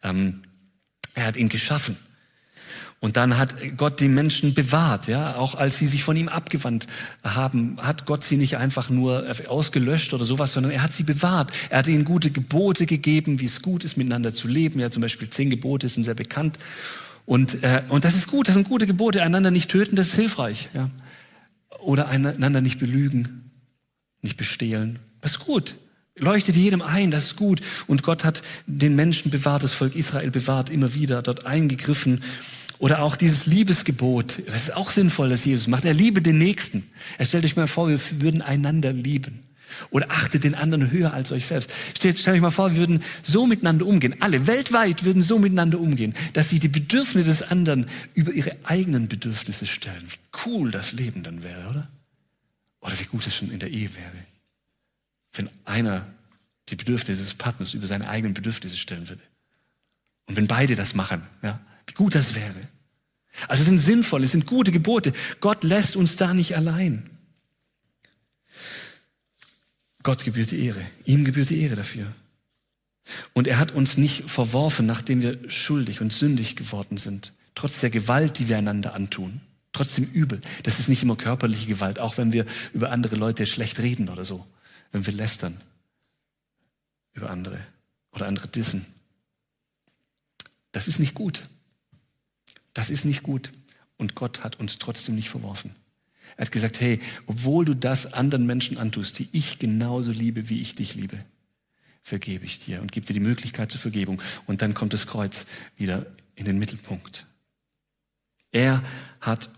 Ähm, 0.02 0.42
er 1.14 1.28
hat 1.28 1.38
ihn 1.38 1.50
geschaffen. 1.50 1.98
Und 3.00 3.18
dann 3.18 3.38
hat 3.38 3.56
Gott 3.78 4.00
die 4.00 4.08
Menschen 4.08 4.54
bewahrt, 4.54 5.08
ja, 5.08 5.36
auch 5.36 5.56
als 5.56 5.80
sie 5.80 5.88
sich 5.88 6.04
von 6.04 6.16
ihm 6.16 6.30
abgewandt 6.30 6.86
haben, 7.24 7.78
hat 7.82 8.06
Gott 8.06 8.24
sie 8.24 8.38
nicht 8.38 8.58
einfach 8.58 8.92
nur 8.92 9.26
ausgelöscht 9.48 10.14
oder 10.14 10.26
sowas, 10.26 10.54
sondern 10.54 10.72
er 10.72 10.84
hat 10.84 10.94
sie 10.94 11.04
bewahrt. 11.04 11.52
Er 11.70 11.80
hat 11.80 11.88
ihnen 11.88 12.06
gute 12.06 12.30
Gebote 12.30 12.86
gegeben, 12.86 13.40
wie 13.40 13.46
es 13.46 13.64
gut 13.64 13.84
ist, 13.84 13.98
miteinander 13.98 14.36
zu 14.36 14.48
leben. 14.48 14.80
Ja, 14.80 14.92
zum 14.92 15.02
Beispiel 15.02 15.30
zehn 15.30 15.50
Gebote 15.50 15.90
sind 15.90 16.04
sehr 16.04 16.14
bekannt. 16.14 16.60
Und, 17.26 17.64
äh, 17.64 17.84
und 17.90 18.06
das 18.06 18.16
ist 18.16 18.28
gut, 18.28 18.48
das 18.48 18.56
sind 18.56 18.68
gute 18.68 18.86
Gebote. 18.86 19.24
Einander 19.24 19.52
nicht 19.52 19.72
töten, 19.72 19.96
das 19.96 20.08
ist 20.08 20.16
hilfreich. 20.16 20.70
Ja. 20.76 20.90
Oder 21.80 22.08
einander 22.08 22.62
nicht 22.62 22.80
belügen, 22.80 23.52
nicht 24.22 24.38
bestehlen. 24.38 25.00
Das 25.22 25.32
ist 25.32 25.40
gut. 25.40 25.76
Leuchtet 26.16 26.56
jedem 26.56 26.82
ein, 26.82 27.10
das 27.10 27.24
ist 27.24 27.36
gut. 27.36 27.62
Und 27.88 28.04
Gott 28.04 28.24
hat 28.24 28.42
den 28.68 28.96
Menschen 28.96 29.32
bewahrt, 29.32 29.64
das 29.64 29.72
Volk 29.72 29.96
Israel 29.96 30.30
bewahrt, 30.30 30.70
immer 30.70 30.94
wieder 30.94 31.22
dort 31.22 31.46
eingegriffen 31.46 32.22
oder 32.82 33.04
auch 33.04 33.16
dieses 33.16 33.46
Liebesgebot, 33.46 34.42
das 34.48 34.64
ist 34.64 34.76
auch 34.76 34.90
sinnvoll, 34.90 35.30
dass 35.30 35.46
Jesus 35.46 35.68
macht. 35.68 35.86
Er 35.86 35.94
liebe 35.94 36.20
den 36.20 36.40
Nächsten. 36.40 36.90
Er 37.20 37.26
stellt 37.26 37.46
euch 37.46 37.56
mal 37.56 37.68
vor, 37.68 37.90
wir 37.90 38.00
würden 38.22 38.42
einander 38.42 38.92
lieben. 38.92 39.44
Oder 39.92 40.10
achtet 40.10 40.44
den 40.44 40.56
anderen 40.56 40.90
höher 40.90 41.14
als 41.14 41.32
euch 41.32 41.46
selbst. 41.46 41.72
Stellt, 41.96 42.18
stellt 42.18 42.38
euch 42.38 42.42
mal 42.42 42.50
vor, 42.50 42.72
wir 42.72 42.78
würden 42.80 43.04
so 43.22 43.46
miteinander 43.46 43.86
umgehen. 43.86 44.16
Alle 44.20 44.48
weltweit 44.48 45.04
würden 45.04 45.22
so 45.22 45.38
miteinander 45.38 45.80
umgehen, 45.80 46.16
dass 46.34 46.50
sie 46.50 46.58
die 46.58 46.70
Bedürfnisse 46.70 47.30
des 47.30 47.44
anderen 47.44 47.86
über 48.16 48.32
ihre 48.32 48.58
eigenen 48.64 49.08
Bedürfnisse 49.08 49.68
stellen. 49.68 50.04
Wie 50.08 50.40
cool 50.48 50.72
das 50.72 50.92
Leben 50.92 51.22
dann 51.22 51.44
wäre, 51.44 51.70
oder? 51.70 51.88
Oder 52.80 53.00
wie 53.00 53.06
gut 53.06 53.28
es 53.28 53.36
schon 53.36 53.52
in 53.52 53.60
der 53.60 53.70
Ehe 53.70 53.94
wäre. 53.94 54.26
Wenn 55.34 55.50
einer 55.66 56.08
die 56.70 56.76
Bedürfnisse 56.76 57.22
des 57.22 57.36
Partners 57.36 57.76
über 57.76 57.86
seine 57.86 58.10
eigenen 58.10 58.34
Bedürfnisse 58.34 58.76
stellen 58.76 59.08
würde. 59.08 59.22
Und 60.26 60.36
wenn 60.36 60.48
beide 60.48 60.76
das 60.76 60.96
machen, 60.96 61.22
ja, 61.44 61.60
wie 61.86 61.94
gut 61.94 62.16
das 62.16 62.36
wäre. 62.36 62.71
Also 63.48 63.62
es 63.62 63.68
sind 63.68 63.78
sinnvolle, 63.78 64.26
es 64.26 64.32
sind 64.32 64.46
gute 64.46 64.72
Gebote. 64.72 65.14
Gott 65.40 65.64
lässt 65.64 65.96
uns 65.96 66.16
da 66.16 66.34
nicht 66.34 66.56
allein. 66.56 67.10
Gott 70.04 70.24
gebührt 70.24 70.52
die 70.52 70.66
Ehre. 70.66 70.82
Ihm 71.06 71.26
gebührt 71.26 71.50
die 71.50 71.62
Ehre 71.62 71.76
dafür. 71.76 72.08
Und 73.34 73.48
er 73.48 73.58
hat 73.58 73.72
uns 73.72 73.98
nicht 73.98 74.30
verworfen, 74.30 74.86
nachdem 74.86 75.22
wir 75.22 75.50
schuldig 75.50 76.02
und 76.02 76.14
sündig 76.14 76.56
geworden 76.56 76.98
sind. 76.98 77.34
Trotz 77.56 77.80
der 77.82 77.90
Gewalt, 77.90 78.40
die 78.40 78.48
wir 78.48 78.58
einander 78.58 78.94
antun. 78.94 79.42
Trotzdem 79.74 80.06
Übel. 80.06 80.42
Das 80.64 80.80
ist 80.80 80.90
nicht 80.90 81.04
immer 81.04 81.16
körperliche 81.16 81.68
Gewalt, 81.68 82.00
auch 82.00 82.18
wenn 82.18 82.34
wir 82.34 82.46
über 82.74 82.92
andere 82.92 83.16
Leute 83.16 83.46
schlecht 83.46 83.80
reden 83.80 84.10
oder 84.10 84.26
so. 84.26 84.46
Wenn 84.92 85.06
wir 85.06 85.14
lästern 85.14 85.58
über 87.14 87.30
andere 87.30 87.60
oder 88.12 88.28
andere 88.28 88.48
dissen. 88.48 88.86
Das 90.72 90.88
ist 90.88 91.00
nicht 91.00 91.14
gut. 91.14 91.44
Das 92.74 92.90
ist 92.90 93.06
nicht 93.06 93.24
gut. 93.24 93.52
Und 93.98 94.16
Gott 94.16 94.44
hat 94.44 94.60
uns 94.60 94.80
trotzdem 94.80 95.16
nicht 95.16 95.30
verworfen. 95.30 95.76
Er 96.38 96.46
hat 96.46 96.52
gesagt, 96.52 96.80
hey, 96.80 97.00
obwohl 97.28 97.66
du 97.66 97.76
das 97.76 98.14
anderen 98.14 98.46
Menschen 98.46 98.78
antust, 98.78 99.20
die 99.20 99.30
ich 99.32 99.60
genauso 99.60 100.12
liebe, 100.12 100.50
wie 100.50 100.62
ich 100.62 100.76
dich 100.76 100.96
liebe, 100.96 101.24
vergebe 102.02 102.46
ich 102.46 102.60
dir 102.60 102.82
und 102.82 102.92
gebe 102.92 103.06
dir 103.06 103.14
die 103.14 103.20
Möglichkeit 103.20 103.72
zur 103.72 103.82
Vergebung. 103.82 104.22
Und 104.48 104.62
dann 104.62 104.74
kommt 104.74 104.94
das 104.94 105.08
Kreuz 105.08 105.46
wieder 105.78 106.06
in 106.36 106.46
den 106.46 106.58
Mittelpunkt. 106.58 107.28
Er 108.52 108.84
hat 109.20 109.50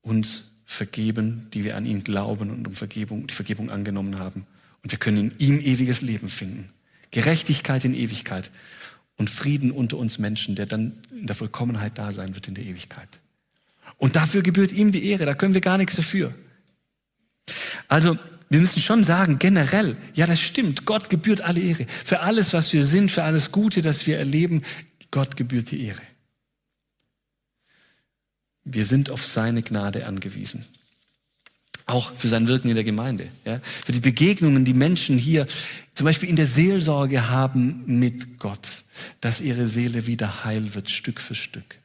uns 0.00 0.52
vergeben, 0.64 1.48
die 1.52 1.64
wir 1.64 1.76
an 1.76 1.84
ihn 1.84 2.04
glauben 2.04 2.50
und 2.50 2.66
um 2.66 2.72
Vergebung, 2.72 3.26
die 3.26 3.34
Vergebung 3.34 3.70
angenommen 3.70 4.18
haben. 4.18 4.46
Und 4.82 4.92
wir 4.92 4.98
können 4.98 5.32
in 5.32 5.38
ihm 5.38 5.60
ewiges 5.60 6.00
Leben 6.00 6.28
finden. 6.28 6.70
Gerechtigkeit 7.10 7.84
in 7.84 7.94
Ewigkeit 7.94 8.50
und 9.16 9.30
Frieden 9.30 9.70
unter 9.70 9.96
uns 9.96 10.18
Menschen, 10.18 10.54
der 10.54 10.66
dann 10.66 10.92
in 11.10 11.26
der 11.26 11.36
Vollkommenheit 11.36 11.98
da 11.98 12.12
sein 12.12 12.34
wird 12.34 12.48
in 12.48 12.54
der 12.54 12.64
Ewigkeit. 12.64 13.08
Und 13.98 14.16
dafür 14.16 14.42
gebührt 14.42 14.72
ihm 14.72 14.92
die 14.92 15.08
Ehre, 15.08 15.26
da 15.26 15.34
können 15.34 15.54
wir 15.54 15.60
gar 15.60 15.78
nichts 15.78 15.96
dafür. 15.96 16.34
Also, 17.88 18.18
wir 18.48 18.60
müssen 18.60 18.80
schon 18.80 19.02
sagen, 19.02 19.38
generell, 19.38 19.96
ja, 20.14 20.26
das 20.26 20.40
stimmt, 20.40 20.84
Gott 20.84 21.10
gebührt 21.10 21.40
alle 21.40 21.60
Ehre. 21.60 21.86
Für 21.88 22.20
alles, 22.20 22.52
was 22.52 22.72
wir 22.72 22.84
sind, 22.84 23.10
für 23.10 23.24
alles 23.24 23.50
Gute, 23.52 23.82
das 23.82 24.06
wir 24.06 24.18
erleben, 24.18 24.62
Gott 25.10 25.36
gebührt 25.36 25.70
die 25.70 25.84
Ehre. 25.84 26.02
Wir 28.64 28.84
sind 28.84 29.10
auf 29.10 29.24
seine 29.24 29.62
Gnade 29.62 30.06
angewiesen. 30.06 30.64
Auch 31.88 32.12
für 32.16 32.26
sein 32.26 32.48
Wirken 32.48 32.68
in 32.68 32.74
der 32.74 32.84
Gemeinde. 32.84 33.28
Ja? 33.44 33.60
Für 33.62 33.92
die 33.92 34.00
Begegnungen, 34.00 34.64
die 34.64 34.74
Menschen 34.74 35.18
hier 35.18 35.46
zum 35.94 36.04
Beispiel 36.04 36.28
in 36.28 36.34
der 36.36 36.46
Seelsorge 36.46 37.30
haben 37.30 37.84
mit 37.86 38.40
Gott, 38.40 38.84
dass 39.20 39.40
ihre 39.40 39.68
Seele 39.68 40.08
wieder 40.08 40.44
heil 40.44 40.74
wird, 40.74 40.90
Stück 40.90 41.20
für 41.20 41.36
Stück. 41.36 41.78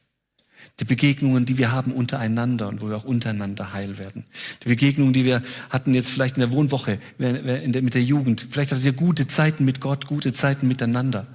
Die 0.80 0.84
Begegnungen, 0.84 1.44
die 1.44 1.56
wir 1.56 1.70
haben 1.70 1.92
untereinander 1.92 2.68
und 2.68 2.80
wo 2.80 2.88
wir 2.88 2.96
auch 2.96 3.04
untereinander 3.04 3.72
heil 3.72 3.98
werden. 3.98 4.24
Die 4.64 4.68
Begegnungen, 4.68 5.12
die 5.12 5.24
wir 5.24 5.42
hatten 5.70 5.94
jetzt 5.94 6.10
vielleicht 6.10 6.36
in 6.36 6.40
der 6.40 6.50
Wohnwoche 6.50 6.98
mit 7.18 7.94
der 7.94 8.02
Jugend. 8.02 8.46
Vielleicht 8.50 8.72
hatten 8.72 8.82
wir 8.82 8.92
gute 8.92 9.28
Zeiten 9.28 9.64
mit 9.64 9.80
Gott, 9.80 10.06
gute 10.06 10.32
Zeiten 10.32 10.66
miteinander. 10.66 11.26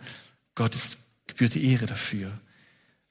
Gott 0.56 0.76
ist, 0.76 0.98
gebührt 1.28 1.56
die 1.56 1.66
Ehre 1.66 1.86
dafür. 1.86 2.32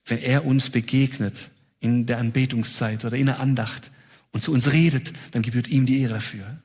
Wenn 0.04 0.18
er 0.18 0.44
uns 0.44 0.68
begegnet 0.68 1.50
in 1.80 2.06
der 2.06 2.18
Anbetungszeit 2.18 3.04
oder 3.04 3.16
in 3.16 3.26
der 3.26 3.40
Andacht, 3.40 3.90
und 4.36 4.42
zu 4.42 4.52
uns 4.52 4.70
redet, 4.70 5.12
dann 5.32 5.42
gebührt 5.42 5.66
ihm 5.66 5.86
die 5.86 6.02
Ehre 6.02 6.14
dafür. 6.14 6.60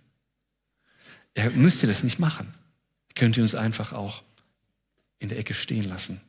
Er 1.34 1.50
müsste 1.51 1.88
das 1.88 2.04
nicht 2.04 2.20
machen. 2.20 2.48
Er 3.08 3.13
könnte 3.16 3.42
uns 3.42 3.56
einfach 3.56 3.94
auch 3.94 4.24
in 5.20 5.30
der 5.30 5.40
Ecke 5.40 5.54
stehen 5.54 5.86
lassen. 5.86 6.20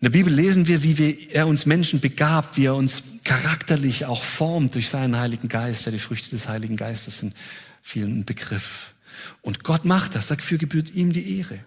In 0.00 0.12
der 0.12 0.18
Bibel 0.18 0.32
lesen 0.32 0.66
wir, 0.66 0.82
wie 0.82 0.98
wir, 0.98 1.30
er 1.30 1.46
uns 1.46 1.64
Menschen 1.64 1.98
begabt, 1.98 2.58
wie 2.58 2.66
er 2.66 2.74
uns 2.74 3.02
charakterlich 3.24 4.04
auch 4.04 4.22
formt 4.22 4.74
durch 4.74 4.90
seinen 4.90 5.16
Heiligen 5.16 5.48
Geist. 5.48 5.86
Ja, 5.86 5.92
die 5.92 5.98
Früchte 5.98 6.28
des 6.28 6.46
Heiligen 6.46 6.76
Geistes 6.76 7.20
sind 7.20 7.34
vielen 7.80 8.26
Begriff. 8.26 8.92
Und 9.40 9.64
Gott 9.64 9.86
macht 9.86 10.14
das, 10.14 10.26
dafür 10.26 10.58
gebührt 10.58 10.94
ihm 10.94 11.14
die 11.14 11.38
Ehre. 11.38 11.60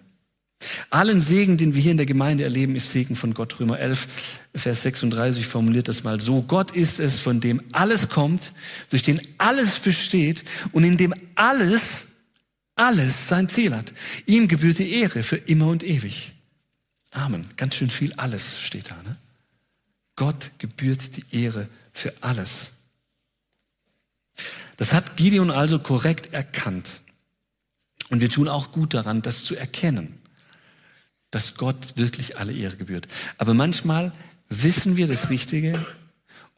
Allen 0.90 1.20
Segen, 1.20 1.56
den 1.56 1.74
wir 1.74 1.82
hier 1.82 1.92
in 1.92 1.98
der 1.98 2.06
Gemeinde 2.06 2.44
erleben, 2.44 2.74
ist 2.74 2.92
Segen 2.92 3.14
von 3.14 3.34
Gott. 3.34 3.60
Römer 3.60 3.78
11, 3.78 4.40
Vers 4.54 4.82
36 4.82 5.46
formuliert 5.46 5.88
das 5.88 6.02
mal 6.02 6.20
so. 6.20 6.42
Gott 6.42 6.72
ist 6.72 6.98
es, 6.98 7.20
von 7.20 7.40
dem 7.40 7.62
alles 7.72 8.08
kommt, 8.08 8.52
durch 8.90 9.02
den 9.02 9.20
alles 9.38 9.78
besteht 9.78 10.44
und 10.72 10.84
in 10.84 10.96
dem 10.96 11.14
alles, 11.34 12.08
alles 12.74 13.28
sein 13.28 13.48
Ziel 13.48 13.74
hat. 13.74 13.92
Ihm 14.26 14.48
gebührt 14.48 14.78
die 14.78 14.92
Ehre 14.94 15.22
für 15.22 15.36
immer 15.36 15.68
und 15.68 15.84
ewig. 15.84 16.32
Amen. 17.12 17.46
Ganz 17.56 17.76
schön 17.76 17.90
viel 17.90 18.12
alles 18.14 18.60
steht 18.60 18.90
da. 18.90 18.96
Ne? 19.04 19.16
Gott 20.16 20.50
gebührt 20.58 21.16
die 21.16 21.42
Ehre 21.42 21.68
für 21.92 22.12
alles. 22.22 22.72
Das 24.76 24.92
hat 24.92 25.16
Gideon 25.16 25.50
also 25.50 25.78
korrekt 25.78 26.32
erkannt. 26.32 27.00
Und 28.10 28.20
wir 28.20 28.30
tun 28.30 28.48
auch 28.48 28.72
gut 28.72 28.94
daran, 28.94 29.22
das 29.22 29.44
zu 29.44 29.54
erkennen 29.54 30.17
dass 31.30 31.54
Gott 31.54 31.96
wirklich 31.96 32.38
alle 32.38 32.52
Ehre 32.52 32.76
gebührt. 32.76 33.08
Aber 33.36 33.54
manchmal 33.54 34.12
wissen 34.48 34.96
wir 34.96 35.06
das 35.06 35.30
Richtige 35.30 35.84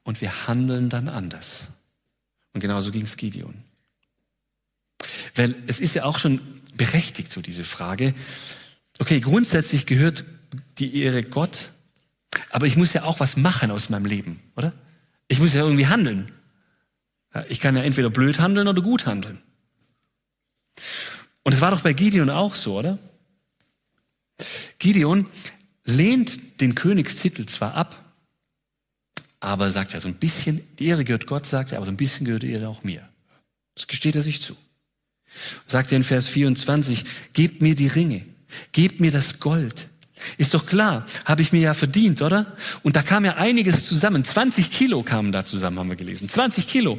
und 0.04 0.20
wir 0.20 0.46
handeln 0.46 0.88
dann 0.88 1.08
anders. 1.08 1.68
Und 2.52 2.60
genauso 2.60 2.90
ging 2.90 3.02
es 3.02 3.16
Gideon. 3.16 3.54
Weil 5.34 5.54
es 5.66 5.80
ist 5.80 5.94
ja 5.94 6.04
auch 6.04 6.18
schon 6.18 6.40
berechtigt, 6.74 7.32
so 7.32 7.40
diese 7.40 7.64
Frage. 7.64 8.14
Okay, 8.98 9.20
grundsätzlich 9.20 9.86
gehört 9.86 10.24
die 10.78 11.02
Ehre 11.02 11.22
Gott, 11.22 11.70
aber 12.50 12.66
ich 12.66 12.76
muss 12.76 12.92
ja 12.92 13.04
auch 13.04 13.20
was 13.20 13.36
machen 13.36 13.70
aus 13.70 13.88
meinem 13.88 14.06
Leben, 14.06 14.40
oder? 14.56 14.72
Ich 15.28 15.38
muss 15.38 15.54
ja 15.54 15.62
irgendwie 15.62 15.86
handeln. 15.86 16.32
Ich 17.48 17.60
kann 17.60 17.76
ja 17.76 17.82
entweder 17.82 18.10
blöd 18.10 18.40
handeln 18.40 18.66
oder 18.66 18.82
gut 18.82 19.06
handeln. 19.06 19.40
Und 21.42 21.52
es 21.52 21.60
war 21.60 21.70
doch 21.70 21.82
bei 21.82 21.92
Gideon 21.92 22.30
auch 22.30 22.54
so, 22.54 22.78
oder? 22.78 22.98
Gideon 24.78 25.26
lehnt 25.84 26.60
den 26.60 26.74
Königstitel 26.74 27.46
zwar 27.46 27.74
ab, 27.74 28.04
aber 29.40 29.70
sagt 29.70 29.92
ja 29.94 30.00
so 30.00 30.08
ein 30.08 30.14
bisschen, 30.14 30.60
die 30.78 30.86
Ehre 30.86 31.04
gehört 31.04 31.26
Gott, 31.26 31.46
sagt 31.46 31.72
er, 31.72 31.78
aber 31.78 31.86
so 31.86 31.92
ein 31.92 31.96
bisschen 31.96 32.26
gehört 32.26 32.42
die 32.42 32.50
Ehre 32.50 32.68
auch 32.68 32.82
mir. 32.82 33.08
Das 33.74 33.86
gesteht 33.86 34.16
er 34.16 34.22
sich 34.22 34.42
zu. 34.42 34.54
Sagt 35.66 35.92
er 35.92 35.96
in 35.96 36.02
Vers 36.02 36.26
24, 36.26 37.04
gebt 37.32 37.62
mir 37.62 37.74
die 37.74 37.86
Ringe, 37.86 38.24
gebt 38.72 39.00
mir 39.00 39.10
das 39.10 39.40
Gold. 39.40 39.88
Ist 40.36 40.52
doch 40.52 40.66
klar, 40.66 41.06
habe 41.24 41.40
ich 41.40 41.52
mir 41.52 41.60
ja 41.60 41.74
verdient, 41.74 42.20
oder? 42.20 42.54
Und 42.82 42.96
da 42.96 43.02
kam 43.02 43.24
ja 43.24 43.36
einiges 43.36 43.86
zusammen. 43.86 44.22
20 44.22 44.70
Kilo 44.70 45.02
kamen 45.02 45.32
da 45.32 45.46
zusammen, 45.46 45.78
haben 45.78 45.88
wir 45.88 45.96
gelesen. 45.96 46.28
20 46.28 46.68
Kilo. 46.68 46.98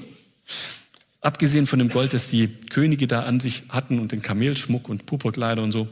Abgesehen 1.19 1.67
von 1.67 1.77
dem 1.77 1.89
Gold, 1.89 2.13
das 2.13 2.29
die 2.29 2.47
Könige 2.47 3.05
da 3.05 3.23
an 3.23 3.39
sich 3.39 3.63
hatten 3.69 3.99
und 3.99 4.11
den 4.11 4.23
Kamelschmuck 4.23 4.89
und 4.89 5.05
Purpurkleider 5.05 5.61
und 5.61 5.71
so. 5.71 5.87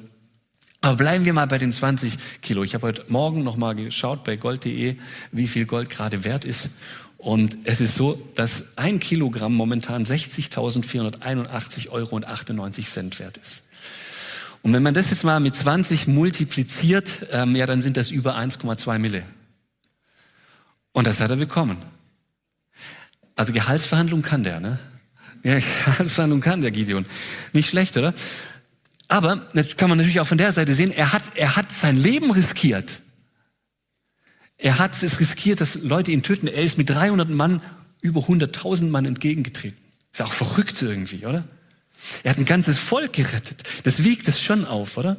Aber 0.81 0.95
bleiben 0.95 1.25
wir 1.25 1.33
mal 1.33 1.45
bei 1.45 1.57
den 1.57 1.71
20 1.71 2.41
Kilo. 2.41 2.63
Ich 2.63 2.73
habe 2.73 2.87
heute 2.87 3.05
Morgen 3.09 3.43
noch 3.43 3.57
mal 3.57 3.75
geschaut 3.75 4.23
bei 4.23 4.37
gold.de, 4.37 4.95
wie 5.31 5.47
viel 5.47 5.65
Gold 5.65 5.89
gerade 5.89 6.23
wert 6.23 6.45
ist. 6.45 6.69
Und 7.17 7.57
es 7.65 7.81
ist 7.81 7.95
so, 7.95 8.15
dass 8.35 8.77
ein 8.77 8.99
Kilogramm 8.99 9.53
momentan 9.53 10.05
60.481 10.05 11.89
Euro 11.89 12.15
und 12.15 12.27
98 12.27 12.89
Cent 12.89 13.19
wert 13.19 13.37
ist. 13.37 13.63
Und 14.61 14.71
wenn 14.71 14.83
man 14.83 14.93
das 14.93 15.09
jetzt 15.09 15.25
mal 15.25 15.41
mit 15.41 15.53
20 15.53 16.07
multipliziert, 16.07 17.27
ähm, 17.31 17.57
ja, 17.57 17.65
dann 17.65 17.81
sind 17.81 17.97
das 17.97 18.09
über 18.09 18.37
1,2 18.37 18.99
Mille. 18.99 19.23
Und 20.93 21.07
das 21.07 21.19
hat 21.19 21.29
er 21.29 21.37
bekommen. 21.37 21.77
Also 23.35 23.51
Gehaltsverhandlung 23.51 24.21
kann 24.21 24.43
der, 24.43 24.61
ne? 24.61 24.79
Ja, 25.43 25.55
Gehaltsverhandlung 25.85 26.39
kann 26.39 26.61
der 26.61 26.71
Gideon. 26.71 27.05
Nicht 27.51 27.69
schlecht, 27.69 27.97
oder? 27.97 28.13
Aber, 29.09 29.47
das 29.53 29.75
kann 29.75 29.89
man 29.89 29.97
natürlich 29.97 30.19
auch 30.19 30.27
von 30.27 30.37
der 30.37 30.51
Seite 30.51 30.73
sehen, 30.75 30.91
er 30.91 31.11
hat, 31.11 31.31
er 31.35 31.55
hat 31.55 31.71
sein 31.71 31.97
Leben 31.97 32.31
riskiert. 32.31 33.01
Er 34.55 34.77
hat 34.77 35.01
es 35.01 35.19
riskiert, 35.19 35.61
dass 35.61 35.75
Leute 35.75 36.11
ihn 36.11 36.21
töten. 36.21 36.47
Er 36.47 36.61
ist 36.61 36.77
mit 36.77 36.89
300 36.89 37.27
Mann 37.27 37.61
über 38.01 38.21
100.000 38.21 38.89
Mann 38.89 39.05
entgegengetreten. 39.05 39.77
Ist 40.13 40.21
auch 40.21 40.31
verrückt 40.31 40.81
irgendwie, 40.81 41.25
oder? 41.25 41.43
Er 42.23 42.31
hat 42.31 42.37
ein 42.37 42.45
ganzes 42.45 42.77
Volk 42.77 43.13
gerettet. 43.13 43.63
Das 43.83 44.03
wiegt 44.03 44.27
es 44.27 44.41
schon 44.41 44.65
auf, 44.65 44.95
oder? 44.97 45.17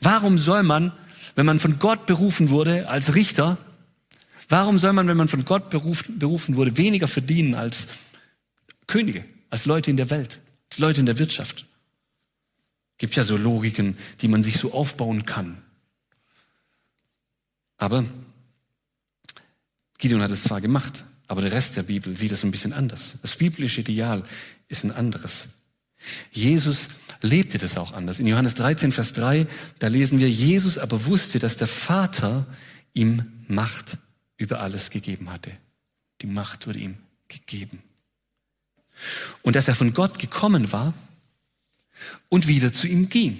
Warum 0.00 0.38
soll 0.38 0.62
man, 0.62 0.92
wenn 1.34 1.46
man 1.46 1.60
von 1.60 1.78
Gott 1.78 2.06
berufen 2.06 2.48
wurde 2.48 2.88
als 2.88 3.14
Richter, 3.14 3.58
warum 4.48 4.78
soll 4.78 4.94
man, 4.94 5.08
wenn 5.08 5.16
man 5.16 5.28
von 5.28 5.44
Gott 5.44 5.68
berufen, 5.68 6.18
berufen 6.18 6.56
wurde, 6.56 6.78
weniger 6.78 7.06
verdienen 7.06 7.54
als 7.54 7.86
Könige, 8.86 9.24
als 9.50 9.66
Leute 9.66 9.90
in 9.90 9.98
der 9.98 10.10
Welt, 10.10 10.40
als 10.70 10.78
Leute 10.78 11.00
in 11.00 11.06
der 11.06 11.18
Wirtschaft? 11.18 11.66
Gibt 13.02 13.16
ja 13.16 13.24
so 13.24 13.36
Logiken, 13.36 13.98
die 14.20 14.28
man 14.28 14.44
sich 14.44 14.58
so 14.58 14.72
aufbauen 14.72 15.26
kann. 15.26 15.58
Aber 17.76 18.04
Gideon 19.98 20.22
hat 20.22 20.30
es 20.30 20.44
zwar 20.44 20.60
gemacht, 20.60 21.02
aber 21.26 21.42
der 21.42 21.50
Rest 21.50 21.76
der 21.76 21.82
Bibel 21.82 22.16
sieht 22.16 22.30
es 22.30 22.44
ein 22.44 22.52
bisschen 22.52 22.72
anders. 22.72 23.16
Das 23.20 23.34
biblische 23.34 23.80
Ideal 23.80 24.22
ist 24.68 24.84
ein 24.84 24.92
anderes. 24.92 25.48
Jesus 26.30 26.86
lebte 27.22 27.58
das 27.58 27.76
auch 27.76 27.90
anders. 27.90 28.20
In 28.20 28.28
Johannes 28.28 28.54
13, 28.54 28.92
Vers 28.92 29.14
3, 29.14 29.48
da 29.80 29.88
lesen 29.88 30.20
wir, 30.20 30.30
Jesus 30.30 30.78
aber 30.78 31.04
wusste, 31.04 31.40
dass 31.40 31.56
der 31.56 31.66
Vater 31.66 32.46
ihm 32.94 33.32
Macht 33.48 33.98
über 34.36 34.60
alles 34.60 34.90
gegeben 34.90 35.32
hatte. 35.32 35.50
Die 36.20 36.28
Macht 36.28 36.68
wurde 36.68 36.78
ihm 36.78 36.98
gegeben. 37.26 37.82
Und 39.42 39.56
dass 39.56 39.66
er 39.66 39.74
von 39.74 39.92
Gott 39.92 40.20
gekommen 40.20 40.70
war, 40.70 40.94
und 42.28 42.48
wieder 42.48 42.72
zu 42.72 42.86
ihm 42.86 43.08
ging. 43.08 43.38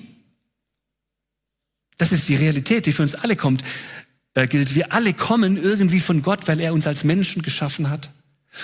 Das 1.99 2.13
ist 2.13 2.29
die 2.29 2.37
Realität, 2.37 2.87
die 2.87 2.93
für 2.93 3.03
uns 3.03 3.15
alle 3.15 3.37
kommt, 3.37 3.63
äh, 4.35 4.47
gilt. 4.47 4.75
Wir 4.75 4.93
alle 4.93 5.15
kommen 5.15 5.57
irgendwie 5.57 6.01
von 6.01 6.23
Gott, 6.23 6.49
weil 6.49 6.61
er 6.61 6.73
uns 6.73 6.87
als 6.87 7.05
Menschen 7.05 7.43
geschaffen 7.43 7.91
hat 7.91 8.11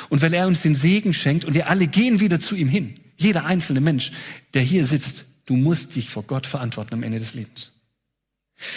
und 0.08 0.22
weil 0.22 0.34
er 0.34 0.46
uns 0.46 0.62
den 0.62 0.74
Segen 0.74 1.14
schenkt 1.14 1.44
und 1.44 1.54
wir 1.54 1.68
alle 1.68 1.86
gehen 1.86 2.20
wieder 2.20 2.40
zu 2.40 2.56
ihm 2.56 2.68
hin. 2.68 2.94
Jeder 3.16 3.44
einzelne 3.44 3.80
Mensch, 3.80 4.12
der 4.54 4.62
hier 4.62 4.84
sitzt, 4.84 5.26
du 5.46 5.56
musst 5.56 5.96
dich 5.96 6.10
vor 6.10 6.22
Gott 6.22 6.46
verantworten 6.46 6.94
am 6.94 7.02
Ende 7.02 7.18
des 7.18 7.34
Lebens. 7.34 7.72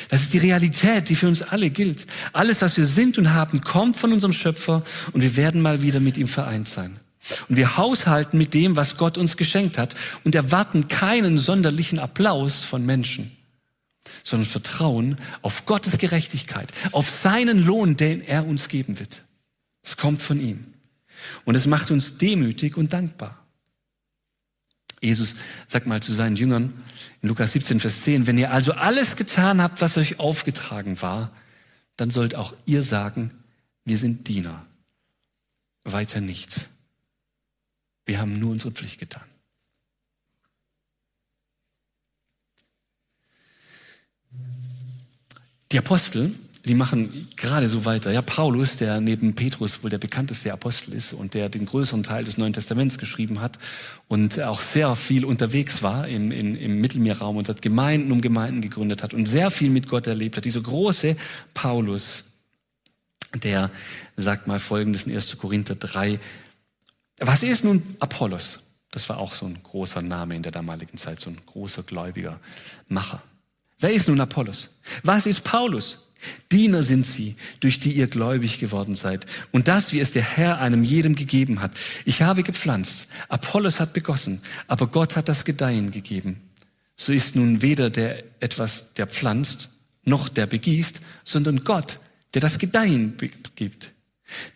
Das 0.09 0.21
ist 0.21 0.33
die 0.33 0.37
Realität, 0.37 1.09
die 1.09 1.15
für 1.15 1.27
uns 1.27 1.41
alle 1.41 1.69
gilt. 1.71 2.05
Alles, 2.33 2.61
was 2.61 2.77
wir 2.77 2.85
sind 2.85 3.17
und 3.17 3.33
haben, 3.33 3.61
kommt 3.61 3.97
von 3.97 4.13
unserem 4.13 4.33
Schöpfer 4.33 4.83
und 5.11 5.21
wir 5.21 5.35
werden 5.35 5.61
mal 5.61 5.81
wieder 5.81 5.99
mit 5.99 6.17
ihm 6.17 6.27
vereint 6.27 6.67
sein. 6.67 6.99
Und 7.47 7.55
wir 7.55 7.77
haushalten 7.77 8.37
mit 8.37 8.53
dem, 8.53 8.75
was 8.75 8.97
Gott 8.97 9.17
uns 9.17 9.37
geschenkt 9.37 9.77
hat 9.77 9.95
und 10.23 10.35
erwarten 10.35 10.87
keinen 10.87 11.37
sonderlichen 11.37 11.99
Applaus 11.99 12.63
von 12.63 12.85
Menschen, 12.85 13.35
sondern 14.23 14.49
vertrauen 14.49 15.17
auf 15.41 15.65
Gottes 15.65 15.97
Gerechtigkeit, 15.97 16.71
auf 16.91 17.09
seinen 17.09 17.63
Lohn, 17.63 17.95
den 17.95 18.21
er 18.21 18.47
uns 18.47 18.69
geben 18.69 18.99
wird. 18.99 19.23
Es 19.83 19.97
kommt 19.97 20.21
von 20.21 20.41
ihm. 20.41 20.65
Und 21.45 21.55
es 21.55 21.67
macht 21.67 21.91
uns 21.91 22.17
demütig 22.17 22.77
und 22.77 22.93
dankbar. 22.93 23.37
Jesus 25.01 25.35
sagt 25.67 25.87
mal 25.87 26.01
zu 26.01 26.13
seinen 26.13 26.35
Jüngern 26.35 26.73
in 27.21 27.29
Lukas 27.29 27.53
17, 27.53 27.79
Vers 27.79 28.01
10, 28.03 28.27
wenn 28.27 28.37
ihr 28.37 28.51
also 28.51 28.73
alles 28.73 29.15
getan 29.15 29.61
habt, 29.61 29.81
was 29.81 29.97
euch 29.97 30.19
aufgetragen 30.19 31.01
war, 31.01 31.31
dann 31.97 32.11
sollt 32.11 32.35
auch 32.35 32.53
ihr 32.65 32.83
sagen, 32.83 33.31
wir 33.83 33.97
sind 33.97 34.27
Diener. 34.27 34.65
Weiter 35.83 36.21
nichts. 36.21 36.70
Wir 38.11 38.19
haben 38.19 38.39
nur 38.39 38.51
unsere 38.51 38.73
Pflicht 38.73 38.99
getan. 38.99 39.23
Die 45.71 45.77
Apostel, 45.77 46.35
die 46.65 46.73
machen 46.73 47.29
gerade 47.37 47.69
so 47.69 47.85
weiter. 47.85 48.11
Ja, 48.11 48.21
Paulus, 48.21 48.75
der 48.75 48.99
neben 48.99 49.33
Petrus 49.33 49.81
wohl 49.81 49.89
der 49.89 49.97
bekannteste 49.97 50.51
Apostel 50.51 50.93
ist 50.93 51.13
und 51.13 51.35
der 51.35 51.47
den 51.47 51.65
größeren 51.65 52.03
Teil 52.03 52.25
des 52.25 52.37
Neuen 52.37 52.51
Testaments 52.51 52.97
geschrieben 52.97 53.39
hat 53.39 53.57
und 54.09 54.41
auch 54.41 54.59
sehr 54.59 54.93
viel 54.97 55.23
unterwegs 55.23 55.81
war 55.81 56.05
im, 56.05 56.33
im, 56.33 56.57
im 56.57 56.81
Mittelmeerraum 56.81 57.37
und 57.37 57.47
hat 57.47 57.61
Gemeinden 57.61 58.11
um 58.11 58.19
Gemeinden 58.19 58.59
gegründet 58.59 59.03
hat 59.03 59.13
und 59.13 59.25
sehr 59.25 59.51
viel 59.51 59.69
mit 59.69 59.87
Gott 59.87 60.05
erlebt 60.05 60.35
hat. 60.35 60.43
Dieser 60.43 60.59
große 60.59 61.15
Paulus, 61.53 62.25
der 63.41 63.71
sagt 64.17 64.47
mal 64.47 64.59
Folgendes 64.59 65.05
in 65.05 65.15
1. 65.15 65.37
Korinther 65.37 65.75
3, 65.75 66.19
was 67.21 67.43
ist 67.43 67.63
nun 67.63 67.95
Apollos? 67.99 68.59
Das 68.91 69.07
war 69.07 69.19
auch 69.19 69.35
so 69.35 69.45
ein 69.45 69.61
großer 69.63 70.01
Name 70.01 70.35
in 70.35 70.43
der 70.43 70.51
damaligen 70.51 70.97
Zeit, 70.97 71.21
so 71.21 71.29
ein 71.29 71.39
großer 71.45 71.83
gläubiger 71.83 72.39
Macher. 72.87 73.21
Wer 73.79 73.93
ist 73.93 74.07
nun 74.07 74.19
Apollos? 74.19 74.77
Was 75.03 75.25
ist 75.25 75.43
Paulus? 75.43 76.09
Diener 76.51 76.83
sind 76.83 77.05
sie, 77.05 77.35
durch 77.61 77.79
die 77.79 77.91
ihr 77.91 78.07
gläubig 78.07 78.59
geworden 78.59 78.95
seid. 78.95 79.25
Und 79.51 79.67
das, 79.67 79.91
wie 79.91 79.99
es 79.99 80.11
der 80.11 80.21
Herr 80.21 80.59
einem 80.59 80.83
jedem 80.83 81.15
gegeben 81.15 81.61
hat. 81.61 81.71
Ich 82.05 82.21
habe 82.21 82.43
gepflanzt, 82.43 83.07
Apollos 83.27 83.79
hat 83.79 83.93
begossen, 83.93 84.41
aber 84.67 84.87
Gott 84.87 85.15
hat 85.15 85.29
das 85.29 85.45
Gedeihen 85.45 85.89
gegeben. 85.89 86.41
So 86.95 87.13
ist 87.13 87.35
nun 87.35 87.63
weder 87.63 87.89
der 87.89 88.23
etwas, 88.39 88.93
der 88.93 89.07
pflanzt, 89.07 89.69
noch 90.03 90.29
der 90.29 90.45
begießt, 90.45 91.01
sondern 91.23 91.63
Gott, 91.63 91.97
der 92.33 92.41
das 92.41 92.59
Gedeihen 92.59 93.17
gibt. 93.55 93.93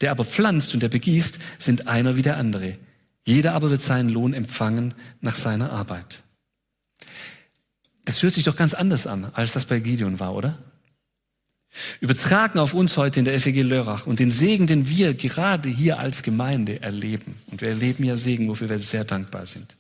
Der 0.02 0.12
aber 0.12 0.26
pflanzt 0.26 0.74
und 0.74 0.82
der 0.82 0.90
begießt, 0.90 1.40
sind 1.60 1.88
einer 1.88 2.16
wie 2.16 2.22
der 2.22 2.38
andere. 2.38 2.78
Jeder 3.26 3.54
aber 3.54 3.72
wird 3.72 3.82
seinen 3.82 4.10
Lohn 4.10 4.34
empfangen 4.34 4.94
nach 5.22 5.36
seiner 5.36 5.72
Arbeit. 5.72 6.24
Das 8.06 8.22
hört 8.22 8.36
sich 8.36 8.44
doch 8.44 8.56
ganz 8.56 8.74
anders 8.74 9.08
an, 9.08 9.32
als 9.34 9.54
das 9.54 9.66
bei 9.66 9.80
Gideon 9.80 10.20
war, 10.20 10.36
oder? 10.36 10.58
Übertragen 12.00 12.60
auf 12.60 12.74
uns 12.74 12.96
heute 12.96 13.20
in 13.20 13.26
der 13.26 13.40
FEG 13.40 13.64
Lörrach 13.64 14.08
und 14.08 14.20
den 14.20 14.32
Segen, 14.32 14.68
den 14.68 14.88
wir 14.88 15.14
gerade 15.14 15.68
hier 15.68 16.00
als 16.00 16.24
Gemeinde 16.24 16.82
erleben. 16.82 17.36
Und 17.48 17.62
wir 17.62 17.70
erleben 17.70 18.04
ja 18.04 18.16
Segen, 18.16 18.48
wofür 18.48 18.70
wir 18.70 18.80
sehr 18.80 19.04
dankbar 19.04 19.46
sind. 19.46 19.76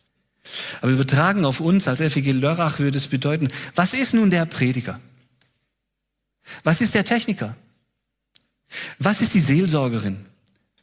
Aber 0.81 0.91
übertragen 0.91 1.45
auf 1.45 1.59
uns 1.59 1.87
als 1.87 1.99
FEG 1.99 2.33
Lörrach 2.33 2.79
würde 2.79 2.97
es 2.97 3.07
bedeuten, 3.07 3.47
was 3.75 3.93
ist 3.93 4.13
nun 4.13 4.29
der 4.29 4.45
Prediger? 4.45 4.99
Was 6.63 6.81
ist 6.81 6.93
der 6.93 7.05
Techniker? 7.05 7.55
Was 8.99 9.21
ist 9.21 9.33
die 9.33 9.39
Seelsorgerin? 9.39 10.25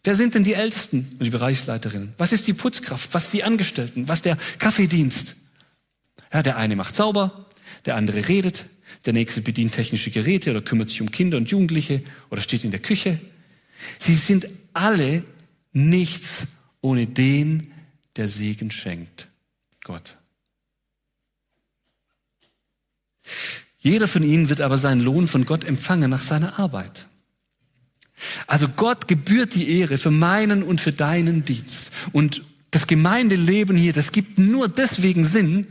Wer 0.05 0.15
sind 0.15 0.35
denn 0.35 0.45
die 0.45 0.55
Ältesten 0.55 1.17
und 1.19 1.25
die 1.25 1.31
Bereichsleiterinnen? 1.31 2.15
Was 2.19 2.33
ist 2.33 2.47
die 2.47 2.53
Putzkraft? 2.53 3.15
Was 3.15 3.31
die 3.31 3.45
Angestellten? 3.45 4.09
Was 4.09 4.23
der 4.23 4.37
Kaffeedienst? 4.59 5.37
Ja, 6.33 6.43
der 6.43 6.57
eine 6.57 6.77
macht 6.77 6.97
sauber, 6.97 7.47
der 7.85 7.97
andere 7.97 8.29
redet, 8.29 8.67
der 9.07 9.13
nächste 9.13 9.43
bedient 9.43 9.75
technische 9.75 10.11
Geräte 10.11 10.51
oder 10.51 10.63
kümmert 10.63 10.89
sich 10.89 11.01
um 11.01 11.11
Kinder 11.11 11.37
und 11.37 11.51
Jugendliche 11.51 12.03
oder 12.31 12.41
steht 12.41 12.65
in 12.65 12.71
der 12.71 12.81
Küche. 12.81 13.21
Sie 13.99 14.15
sind 14.15 14.49
alle 14.73 15.25
nichts 15.73 16.49
ohne 16.81 17.07
den, 17.07 17.73
der 18.17 18.29
Segen 18.29 18.71
schenkt. 18.71 19.29
Gott. 19.85 20.17
Jeder 23.79 24.07
von 24.07 24.23
ihnen 24.23 24.49
wird 24.49 24.61
aber 24.61 24.79
seinen 24.79 25.01
Lohn 25.01 25.27
von 25.27 25.45
Gott 25.45 25.65
empfangen 25.65 26.11
nach 26.11 26.21
seiner 26.21 26.59
Arbeit. 26.59 27.07
Also 28.47 28.69
Gott 28.69 29.09
gebührt 29.09 29.55
die 29.55 29.79
Ehre 29.79 29.99
für 29.99 30.11
meinen 30.11 30.63
und 30.63 30.81
für 30.81 30.93
deinen 30.93 31.45
Dienst. 31.45 31.93
Und 32.13 32.43
das 32.71 32.87
Gemeindeleben 32.87 33.77
hier, 33.77 33.93
das 33.93 34.13
gibt 34.13 34.39
nur 34.39 34.69
deswegen 34.69 35.25
Sinn, 35.25 35.67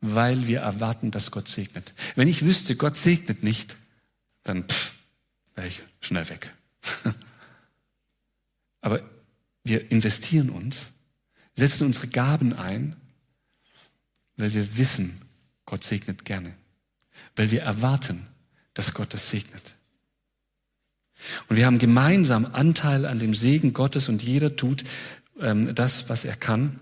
weil 0.00 0.46
wir 0.46 0.60
erwarten, 0.60 1.10
dass 1.10 1.30
Gott 1.30 1.48
segnet. 1.48 1.94
Wenn 2.14 2.28
ich 2.28 2.44
wüsste, 2.44 2.76
Gott 2.76 2.96
segnet 2.96 3.42
nicht, 3.42 3.76
dann 4.42 4.64
wäre 5.54 5.68
ich 5.68 5.80
schnell 6.00 6.28
weg. 6.28 6.52
Aber 8.80 9.02
wir 9.62 9.90
investieren 9.90 10.50
uns, 10.50 10.90
setzen 11.54 11.86
unsere 11.86 12.08
Gaben 12.08 12.52
ein, 12.52 12.96
weil 14.36 14.52
wir 14.52 14.76
wissen, 14.76 15.22
Gott 15.64 15.84
segnet 15.84 16.24
gerne. 16.24 16.54
Weil 17.36 17.50
wir 17.50 17.62
erwarten, 17.62 18.26
dass 18.74 18.92
Gott 18.92 19.14
es 19.14 19.30
segnet. 19.30 19.76
Und 21.48 21.56
wir 21.56 21.66
haben 21.66 21.78
gemeinsam 21.78 22.46
Anteil 22.46 23.06
an 23.06 23.18
dem 23.18 23.34
Segen 23.34 23.72
Gottes 23.72 24.08
und 24.08 24.22
jeder 24.22 24.56
tut 24.56 24.84
ähm, 25.40 25.74
das, 25.74 26.08
was 26.08 26.24
er 26.24 26.36
kann 26.36 26.78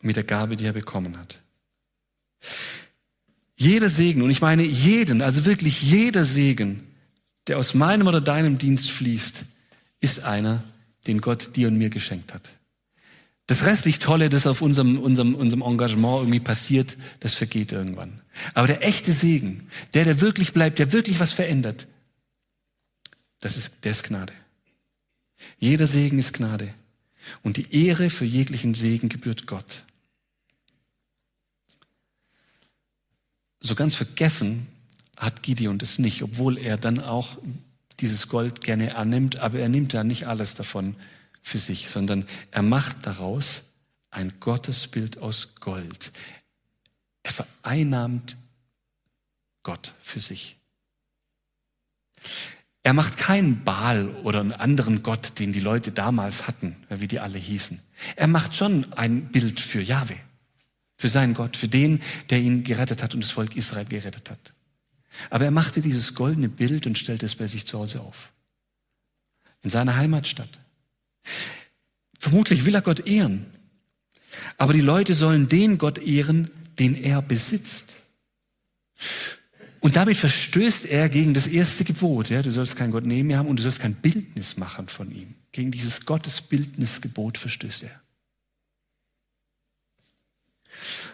mit 0.00 0.16
der 0.16 0.24
Gabe, 0.24 0.56
die 0.56 0.66
er 0.66 0.72
bekommen 0.72 1.18
hat. 1.18 1.38
Jeder 3.56 3.90
Segen, 3.90 4.22
und 4.22 4.30
ich 4.30 4.40
meine 4.40 4.62
jeden, 4.62 5.20
also 5.20 5.44
wirklich 5.44 5.82
jeder 5.82 6.24
Segen, 6.24 6.84
der 7.46 7.58
aus 7.58 7.74
meinem 7.74 8.06
oder 8.06 8.20
deinem 8.20 8.56
Dienst 8.58 8.90
fließt, 8.90 9.44
ist 10.00 10.24
einer, 10.24 10.62
den 11.06 11.20
Gott 11.20 11.56
dir 11.56 11.68
und 11.68 11.76
mir 11.76 11.90
geschenkt 11.90 12.32
hat. 12.32 12.42
Das 13.46 13.66
restlich 13.66 13.98
Tolle, 13.98 14.28
das 14.28 14.46
auf 14.46 14.62
unserem, 14.62 14.98
unserem, 14.98 15.34
unserem 15.34 15.62
Engagement 15.62 16.20
irgendwie 16.20 16.40
passiert, 16.40 16.96
das 17.18 17.34
vergeht 17.34 17.72
irgendwann. 17.72 18.20
Aber 18.54 18.68
der 18.68 18.86
echte 18.86 19.12
Segen, 19.12 19.66
der, 19.92 20.04
der 20.04 20.20
wirklich 20.20 20.52
bleibt, 20.52 20.78
der 20.78 20.92
wirklich 20.92 21.18
was 21.18 21.32
verändert, 21.32 21.88
das 23.40 23.56
ist, 23.56 23.84
der 23.84 23.92
ist 23.92 24.04
Gnade. 24.04 24.32
Jeder 25.58 25.86
Segen 25.86 26.18
ist 26.18 26.32
Gnade. 26.32 26.74
Und 27.42 27.56
die 27.56 27.86
Ehre 27.86 28.10
für 28.10 28.24
jeglichen 28.24 28.74
Segen 28.74 29.08
gebührt 29.08 29.46
Gott. 29.46 29.84
So 33.60 33.74
ganz 33.74 33.94
vergessen 33.94 34.66
hat 35.16 35.42
Gideon 35.42 35.78
das 35.78 35.98
nicht, 35.98 36.22
obwohl 36.22 36.56
er 36.56 36.78
dann 36.78 37.00
auch 37.00 37.36
dieses 38.00 38.28
Gold 38.28 38.62
gerne 38.62 38.96
annimmt, 38.96 39.40
aber 39.40 39.58
er 39.58 39.68
nimmt 39.68 39.92
ja 39.92 40.02
nicht 40.02 40.26
alles 40.26 40.54
davon 40.54 40.96
für 41.42 41.58
sich, 41.58 41.90
sondern 41.90 42.26
er 42.50 42.62
macht 42.62 43.06
daraus 43.06 43.64
ein 44.10 44.40
Gottesbild 44.40 45.18
aus 45.18 45.54
Gold. 45.56 46.12
Er 47.22 47.32
vereinnahmt 47.32 48.36
Gott 49.62 49.92
für 50.00 50.20
sich. 50.20 50.56
Er 52.82 52.94
macht 52.94 53.18
keinen 53.18 53.62
Baal 53.62 54.08
oder 54.22 54.40
einen 54.40 54.52
anderen 54.52 55.02
Gott, 55.02 55.38
den 55.38 55.52
die 55.52 55.60
Leute 55.60 55.92
damals 55.92 56.46
hatten, 56.46 56.76
wie 56.88 57.08
die 57.08 57.20
alle 57.20 57.38
hießen. 57.38 57.78
Er 58.16 58.26
macht 58.26 58.56
schon 58.56 58.90
ein 58.94 59.26
Bild 59.26 59.60
für 59.60 59.82
Jahwe, 59.82 60.16
für 60.96 61.08
seinen 61.08 61.34
Gott, 61.34 61.56
für 61.56 61.68
den, 61.68 62.00
der 62.30 62.40
ihn 62.40 62.64
gerettet 62.64 63.02
hat 63.02 63.14
und 63.14 63.22
das 63.22 63.30
Volk 63.30 63.54
Israel 63.54 63.84
gerettet 63.84 64.30
hat. 64.30 64.52
Aber 65.28 65.44
er 65.44 65.50
machte 65.50 65.82
dieses 65.82 66.14
goldene 66.14 66.48
Bild 66.48 66.86
und 66.86 66.96
stellte 66.96 67.26
es 67.26 67.36
bei 67.36 67.46
sich 67.46 67.66
zu 67.66 67.78
Hause 67.78 68.00
auf. 68.00 68.32
In 69.62 69.68
seiner 69.68 69.96
Heimatstadt. 69.96 70.58
Vermutlich 72.18 72.64
will 72.64 72.74
er 72.74 72.82
Gott 72.82 73.06
ehren. 73.06 73.46
Aber 74.56 74.72
die 74.72 74.80
Leute 74.80 75.12
sollen 75.12 75.48
den 75.48 75.76
Gott 75.76 75.98
ehren, 75.98 76.50
den 76.78 76.94
er 76.94 77.20
besitzt. 77.20 77.96
Und 79.80 79.96
damit 79.96 80.18
verstößt 80.18 80.86
er 80.86 81.08
gegen 81.08 81.32
das 81.32 81.46
erste 81.46 81.84
Gebot. 81.84 82.28
Ja, 82.28 82.42
du 82.42 82.50
sollst 82.50 82.76
keinen 82.76 82.92
Gott 82.92 83.06
neben 83.06 83.28
mir 83.28 83.38
haben 83.38 83.48
und 83.48 83.58
du 83.58 83.62
sollst 83.62 83.80
kein 83.80 83.94
Bildnis 83.94 84.56
machen 84.58 84.88
von 84.88 85.10
ihm. 85.10 85.34
Gegen 85.52 85.70
dieses 85.70 86.04
Gottesbildnisgebot 86.04 87.38
verstößt 87.38 87.84
er. 87.84 88.00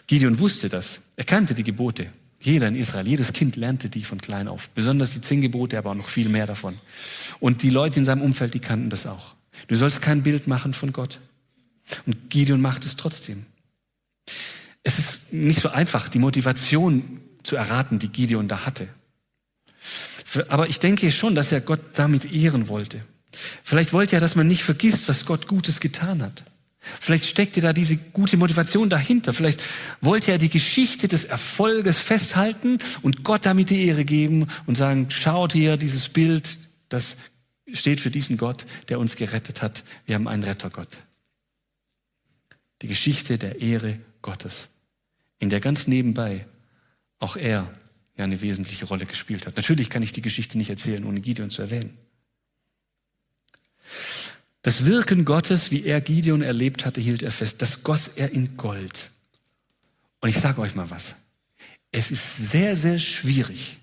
Gideon 0.06 0.38
wusste 0.38 0.68
das. 0.68 1.00
Er 1.16 1.24
kannte 1.24 1.54
die 1.54 1.62
Gebote. 1.62 2.12
Jeder 2.40 2.68
in 2.68 2.76
Israel, 2.76 3.06
jedes 3.06 3.32
Kind 3.32 3.56
lernte 3.56 3.88
die 3.88 4.04
von 4.04 4.20
klein 4.20 4.46
auf. 4.46 4.68
Besonders 4.70 5.14
die 5.14 5.20
zehn 5.20 5.40
Gebote, 5.40 5.78
aber 5.78 5.90
auch 5.90 5.94
noch 5.94 6.08
viel 6.08 6.28
mehr 6.28 6.46
davon. 6.46 6.78
Und 7.40 7.62
die 7.62 7.70
Leute 7.70 7.98
in 7.98 8.04
seinem 8.04 8.22
Umfeld, 8.22 8.54
die 8.54 8.60
kannten 8.60 8.90
das 8.90 9.06
auch. 9.06 9.34
Du 9.68 9.74
sollst 9.74 10.02
kein 10.02 10.22
Bild 10.22 10.46
machen 10.46 10.74
von 10.74 10.92
Gott. 10.92 11.20
Und 12.04 12.30
Gideon 12.30 12.60
macht 12.60 12.84
es 12.84 12.96
trotzdem. 12.96 13.46
Es 14.82 14.98
ist 14.98 15.32
nicht 15.32 15.60
so 15.60 15.70
einfach, 15.70 16.08
die 16.08 16.18
Motivation 16.18 17.20
zu 17.46 17.56
erraten, 17.56 17.98
die 17.98 18.08
Gideon 18.08 18.48
da 18.48 18.66
hatte. 18.66 18.88
Aber 20.48 20.68
ich 20.68 20.80
denke 20.80 21.10
schon, 21.12 21.34
dass 21.34 21.52
er 21.52 21.60
Gott 21.60 21.80
damit 21.94 22.32
ehren 22.32 22.68
wollte. 22.68 23.02
Vielleicht 23.62 23.92
wollte 23.92 24.16
er, 24.16 24.20
dass 24.20 24.34
man 24.34 24.48
nicht 24.48 24.64
vergisst, 24.64 25.08
was 25.08 25.24
Gott 25.24 25.46
Gutes 25.46 25.80
getan 25.80 26.22
hat. 26.22 26.44
Vielleicht 26.80 27.26
steckte 27.26 27.60
da 27.60 27.72
diese 27.72 27.96
gute 27.96 28.36
Motivation 28.36 28.88
dahinter. 28.88 29.32
Vielleicht 29.32 29.62
wollte 30.00 30.32
er 30.32 30.38
die 30.38 30.48
Geschichte 30.48 31.08
des 31.08 31.24
Erfolges 31.24 31.98
festhalten 31.98 32.78
und 33.02 33.24
Gott 33.24 33.46
damit 33.46 33.70
die 33.70 33.86
Ehre 33.86 34.04
geben 34.04 34.46
und 34.66 34.76
sagen, 34.76 35.10
schaut 35.10 35.52
hier 35.52 35.76
dieses 35.76 36.08
Bild, 36.08 36.58
das 36.88 37.16
steht 37.72 38.00
für 38.00 38.10
diesen 38.10 38.36
Gott, 38.36 38.66
der 38.88 39.00
uns 39.00 39.16
gerettet 39.16 39.62
hat. 39.62 39.84
Wir 40.04 40.14
haben 40.14 40.28
einen 40.28 40.44
Rettergott. 40.44 40.98
Die 42.82 42.88
Geschichte 42.88 43.38
der 43.38 43.60
Ehre 43.60 43.98
Gottes, 44.22 44.68
in 45.38 45.50
der 45.50 45.60
ganz 45.60 45.86
nebenbei 45.86 46.46
auch 47.18 47.36
er 47.36 47.72
ja 48.16 48.24
eine 48.24 48.40
wesentliche 48.40 48.86
Rolle 48.86 49.06
gespielt 49.06 49.46
hat. 49.46 49.56
Natürlich 49.56 49.90
kann 49.90 50.02
ich 50.02 50.12
die 50.12 50.22
Geschichte 50.22 50.58
nicht 50.58 50.70
erzählen, 50.70 51.04
ohne 51.04 51.20
Gideon 51.20 51.50
zu 51.50 51.62
erwähnen. 51.62 51.96
Das 54.62 54.84
Wirken 54.84 55.24
Gottes, 55.24 55.70
wie 55.70 55.84
er 55.84 56.00
Gideon 56.00 56.42
erlebt 56.42 56.84
hatte, 56.84 57.00
hielt 57.00 57.22
er 57.22 57.30
fest. 57.30 57.62
Das 57.62 57.84
goss 57.84 58.08
er 58.08 58.32
in 58.32 58.56
Gold. 58.56 59.10
Und 60.20 60.28
ich 60.28 60.38
sage 60.38 60.60
euch 60.60 60.74
mal 60.74 60.90
was. 60.90 61.14
Es 61.92 62.10
ist 62.10 62.50
sehr, 62.50 62.76
sehr 62.76 62.98
schwierig. 62.98 63.78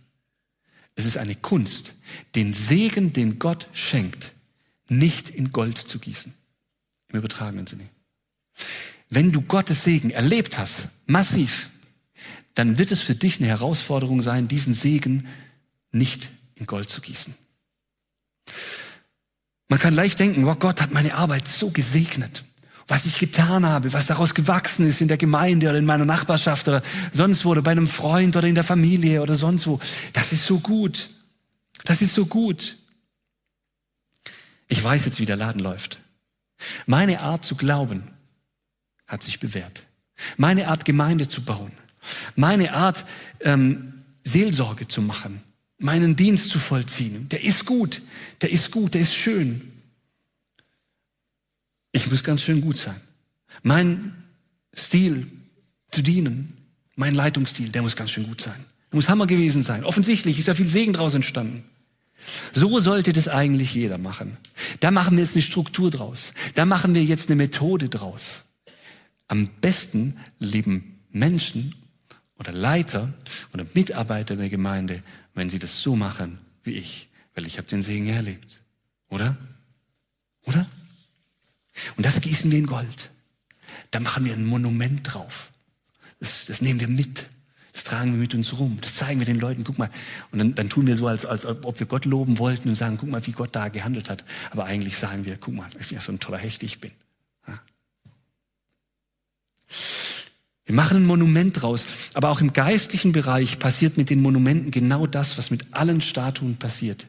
Es 0.96 1.06
ist 1.06 1.17
eine 1.17 1.36
Kunst, 1.36 1.96
den 2.36 2.54
Segen, 2.54 3.13
den 3.13 3.39
Gott 3.39 3.67
schenkt, 3.72 4.34
nicht 4.89 5.30
in 5.30 5.52
Gold 5.52 5.78
zu 5.78 6.00
gießen. 6.00 6.34
Im 7.10 7.17
übertragenen 7.17 7.65
Sinne. 7.65 7.88
Wenn 9.10 9.32
du 9.32 9.41
Gottes 9.41 9.84
Segen 9.84 10.10
erlebt 10.12 10.58
hast, 10.58 10.89
massiv, 11.06 11.72
dann 12.55 12.77
wird 12.77 12.91
es 12.91 13.01
für 13.01 13.15
dich 13.15 13.39
eine 13.39 13.47
Herausforderung 13.47 14.21
sein, 14.21 14.47
diesen 14.47 14.73
Segen 14.73 15.27
nicht 15.91 16.29
in 16.55 16.65
Gold 16.65 16.89
zu 16.89 17.01
gießen. 17.01 17.33
Man 19.69 19.79
kann 19.79 19.95
leicht 19.95 20.19
denken, 20.19 20.45
oh 20.45 20.55
Gott 20.55 20.81
hat 20.81 20.91
meine 20.91 21.15
Arbeit 21.15 21.47
so 21.47 21.71
gesegnet. 21.71 22.43
Was 22.88 23.05
ich 23.05 23.17
getan 23.17 23.65
habe, 23.65 23.93
was 23.93 24.07
daraus 24.07 24.33
gewachsen 24.33 24.88
ist 24.88 25.01
in 25.01 25.07
der 25.07 25.17
Gemeinde 25.17 25.69
oder 25.69 25.79
in 25.79 25.86
meiner 25.86 26.05
Nachbarschaft 26.05 26.67
oder 26.67 26.83
sonst 27.12 27.45
wo 27.45 27.51
oder 27.51 27.62
bei 27.62 27.71
einem 27.71 27.88
Freund 27.88 28.36
oder 28.36 28.47
in 28.47 28.55
der 28.55 28.63
Familie 28.63 29.21
oder 29.21 29.36
sonst 29.36 29.65
wo. 29.67 29.79
Das 30.12 30.31
ist 30.31 30.45
so 30.45 30.59
gut. 30.59 31.09
Das 31.86 32.01
ist 32.01 32.13
so 32.13 32.25
gut. 32.25 32.77
Ich 34.67 34.83
weiß 34.83 35.05
jetzt, 35.05 35.19
wie 35.19 35.25
der 35.25 35.38
Laden 35.38 35.62
läuft. 35.62 35.99
Meine 36.86 37.21
Art 37.21 37.43
zu 37.43 37.55
glauben 37.55 38.03
hat 39.07 39.23
sich 39.23 39.39
bewährt. 39.39 39.86
Meine 40.38 40.67
Art, 40.67 40.86
Gemeinde 40.86 41.27
zu 41.27 41.43
bauen, 41.43 41.71
meine 42.36 42.74
Art, 42.74 43.06
ähm, 43.42 43.94
Seelsorge 44.24 44.88
zu 44.88 45.02
machen, 45.02 45.42
meinen 45.78 46.16
Dienst 46.16 46.50
zu 46.50 46.60
vollziehen, 46.60 47.28
der 47.30 47.44
ist 47.44 47.66
gut, 47.66 48.02
der 48.42 48.52
ist 48.52 48.72
gut, 48.72 48.94
der 48.94 49.02
ist 49.02 49.16
schön. 49.16 49.74
Ich 51.92 52.10
muss 52.10 52.24
ganz 52.24 52.42
schön 52.42 52.62
gut 52.62 52.78
sein. 52.78 53.00
Mein 53.62 54.13
Stil 54.76 55.28
zu 55.92 56.02
dienen, 56.02 56.58
mein 56.96 57.13
Leitungsstil, 57.13 57.70
der 57.70 57.82
muss 57.82 57.96
ganz 57.96 58.12
schön 58.12 58.26
gut 58.26 58.42
sein. 58.42 58.66
Der 58.92 58.96
muss 58.96 59.10
Hammer 59.10 59.28
gewesen 59.28 59.62
sein. 59.62 59.84
Offensichtlich 59.84 60.39
ist 60.39 60.48
da 60.48 60.54
viel 60.54 60.68
Segen 60.68 60.94
draus 60.94 61.13
entstanden. 61.13 61.63
So 62.54 62.80
sollte 62.80 63.13
das 63.13 63.28
eigentlich 63.28 63.74
jeder 63.74 63.98
machen. 63.98 64.38
Da 64.80 64.92
machen 64.92 65.18
wir 65.18 65.24
jetzt 65.24 65.36
eine 65.36 65.42
Struktur 65.42 65.92
draus. 65.92 66.34
Da 66.56 66.66
machen 66.66 66.96
wir 66.96 67.04
jetzt 67.04 67.28
eine 67.28 67.36
Methode 67.36 67.89
draus. 67.89 68.44
Am 69.28 69.50
besten 69.62 70.16
leben 70.39 71.00
Menschen 71.12 71.76
oder 72.38 72.52
Leiter 72.52 73.13
oder 73.54 73.65
Mitarbeiter 73.74 74.36
der 74.36 74.50
Gemeinde, 74.50 75.04
wenn 75.34 75.50
sie 75.50 75.60
das 75.60 75.82
so 75.82 75.96
machen 75.96 76.39
wie 76.63 76.74
ich, 76.74 77.10
weil 77.36 77.46
ich 77.46 77.58
habe 77.58 77.67
den 77.67 77.82
Segen 77.82 78.08
erlebt. 78.08 78.62
Oder? 79.10 79.38
Oder? 80.43 80.65
Und 81.98 82.06
das 82.06 82.22
gießen 82.22 82.52
wir 82.52 82.60
in 82.60 82.67
Gold. 82.67 83.12
Da 83.91 84.00
machen 84.00 84.26
wir 84.26 84.34
ein 84.34 84.46
Monument 84.46 85.02
drauf. 85.04 85.52
Das, 86.19 86.46
das 86.46 86.62
nehmen 86.62 86.80
wir 86.80 86.88
mit. 86.88 87.28
Das 87.74 87.84
tragen 87.84 88.12
wir 88.12 88.19
mit 88.19 88.36
uns 88.36 88.58
rum. 88.60 88.78
Das 88.82 88.96
zeigen 88.96 89.19
wir 89.19 89.26
den 89.26 89.39
Leuten. 89.39 89.63
Guck 89.63 89.78
mal. 89.78 89.89
Und 90.32 90.39
dann, 90.39 90.56
dann 90.56 90.69
tun 90.69 90.86
wir 90.88 90.96
so, 90.96 91.08
als, 91.08 91.26
als 91.26 91.46
ob 91.46 91.80
wir 91.80 91.88
Gott 91.88 92.06
loben 92.06 92.38
wollten 92.38 92.69
und 92.69 92.76
sagen, 92.76 92.98
guck 92.98 93.10
mal, 93.10 93.26
wie 93.26 93.32
Gott 93.32 93.56
da 93.56 93.69
gehandelt 93.69 94.10
hat. 94.10 94.24
Aber 94.52 94.65
eigentlich 94.65 94.98
sagen 94.98 95.26
wir, 95.26 95.38
guck 95.38 95.56
mal, 95.56 95.69
wie 95.78 95.98
so 95.98 96.12
ein 96.12 96.19
toller 96.19 96.38
Hecht 96.38 96.62
ich 96.63 96.80
bin. 96.80 96.91
Wir 100.65 100.76
machen 100.76 100.97
ein 100.97 101.06
Monument 101.06 101.62
draus. 101.62 101.86
Aber 102.13 102.30
auch 102.30 102.41
im 102.41 102.54
geistlichen 102.54 103.12
Bereich 103.12 103.60
passiert 103.60 103.97
mit 103.97 104.10
den 104.10 104.21
Monumenten 104.21 104.71
genau 104.71 105.08
das, 105.08 105.38
was 105.38 105.52
mit 105.52 105.73
allen 105.73 106.02
Statuen 106.02 106.58
passiert. 106.58 107.08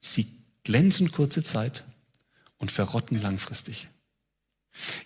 Sie 0.00 0.26
glänzen 0.64 1.10
kurze 1.10 1.42
Zeit 1.42 1.84
und 2.58 2.70
verrotten 2.70 3.20
langfristig. 3.20 3.88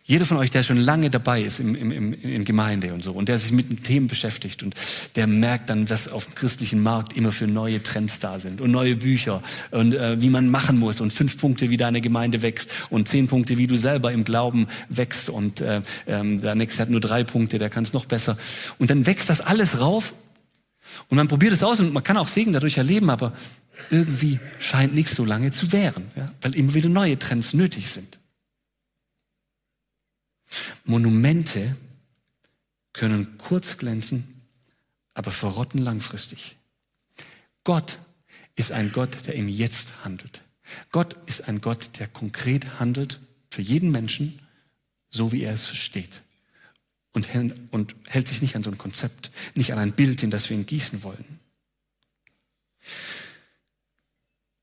Jeder 0.05 0.25
von 0.25 0.37
euch, 0.37 0.51
der 0.51 0.63
schon 0.63 0.77
lange 0.77 1.11
dabei 1.11 1.43
ist 1.43 1.59
im, 1.59 1.75
im, 1.75 1.91
im, 1.91 2.13
in 2.13 2.45
Gemeinde 2.45 2.95
und 2.95 3.03
so 3.03 3.13
und 3.13 3.29
der 3.29 3.39
sich 3.39 3.51
mit 3.51 3.69
den 3.69 3.83
Themen 3.83 4.07
beschäftigt 4.07 4.63
und 4.63 4.77
der 5.17 5.27
merkt 5.27 5.69
dann, 5.69 5.87
dass 5.87 6.07
auf 6.09 6.27
dem 6.27 6.35
christlichen 6.37 6.83
Markt 6.83 7.15
immer 7.17 7.33
für 7.33 7.49
neue 7.49 7.83
Trends 7.83 8.21
da 8.21 8.39
sind 8.39 8.61
und 8.61 8.71
neue 8.71 8.95
Bücher 8.95 9.43
und 9.73 9.95
äh, 9.95 10.23
wie 10.23 10.29
man 10.29 10.49
machen 10.49 10.79
muss 10.79 11.01
und 11.01 11.13
fünf 11.13 11.39
Punkte, 11.39 11.71
wie 11.71 11.77
deine 11.77 12.01
Gemeinde 12.01 12.43
wächst 12.43 12.71
und 12.91 13.09
zehn 13.09 13.27
Punkte, 13.27 13.59
wie 13.59 13.67
du 13.67 13.77
selber 13.77 14.13
im 14.13 14.23
Glauben 14.23 14.69
wächst 14.89 15.29
und 15.29 15.61
äh, 15.61 15.79
äh, 16.07 16.37
der 16.37 16.55
nächste 16.55 16.83
hat 16.83 16.91
nur 16.91 17.01
drei 17.01 17.25
Punkte, 17.25 17.59
der 17.59 17.69
kann 17.69 17.83
es 17.83 17.93
noch 17.93 18.07
besser. 18.07 18.39
Und 18.79 18.91
dann 18.91 19.07
wächst 19.07 19.29
das 19.29 19.41
alles 19.41 19.81
rauf 19.81 20.15
und 21.09 21.17
man 21.17 21.27
probiert 21.27 21.53
es 21.53 21.65
aus 21.65 21.81
und 21.81 21.93
man 21.93 22.05
kann 22.05 22.17
auch 22.17 22.29
Segen 22.29 22.53
dadurch 22.53 22.79
erleben, 22.79 23.11
aber 23.11 23.33
irgendwie 23.91 24.39
scheint 24.61 24.95
nicht 24.95 25.11
so 25.11 25.25
lange 25.25 25.51
zu 25.51 25.73
währen, 25.73 26.05
ja, 26.15 26.31
weil 26.43 26.55
immer 26.55 26.75
wieder 26.75 26.89
neue 26.89 27.19
Trends 27.19 27.53
nötig 27.53 27.91
sind. 27.91 28.21
Monumente 30.85 31.77
können 32.93 33.39
kurz 33.39 33.77
glänzen, 33.77 34.43
aber 35.15 35.31
verrotten 35.31 35.79
langfristig. 35.79 36.57
Gott 37.65 37.99
ist 38.55 38.73
ein 38.73 38.93
Gott, 38.93 39.27
der 39.27 39.35
im 39.35 39.49
Jetzt 39.49 40.05
handelt. 40.05 40.43
Gott 40.91 41.15
ist 41.27 41.49
ein 41.49 41.61
Gott, 41.61 41.99
der 41.99 42.09
konkret 42.09 42.81
handelt 42.81 43.21
für 43.51 43.63
jeden 43.63 43.91
Menschen, 43.91 44.39
so 45.09 45.33
wie 45.33 45.43
er 45.43 45.55
es 45.55 45.67
versteht. 45.67 46.23
Und, 47.13 47.29
und 47.71 47.97
hält 48.07 48.29
sich 48.29 48.43
nicht 48.43 48.57
an 48.57 48.63
so 48.63 48.71
ein 48.71 48.79
Konzept, 48.79 49.31
nicht 49.55 49.73
an 49.73 49.79
ein 49.79 49.93
Bild, 49.93 50.23
in 50.23 50.31
das 50.31 50.51
wir 50.51 50.57
ihn 50.57 50.67
gießen 50.67 51.03
wollen. 51.03 51.41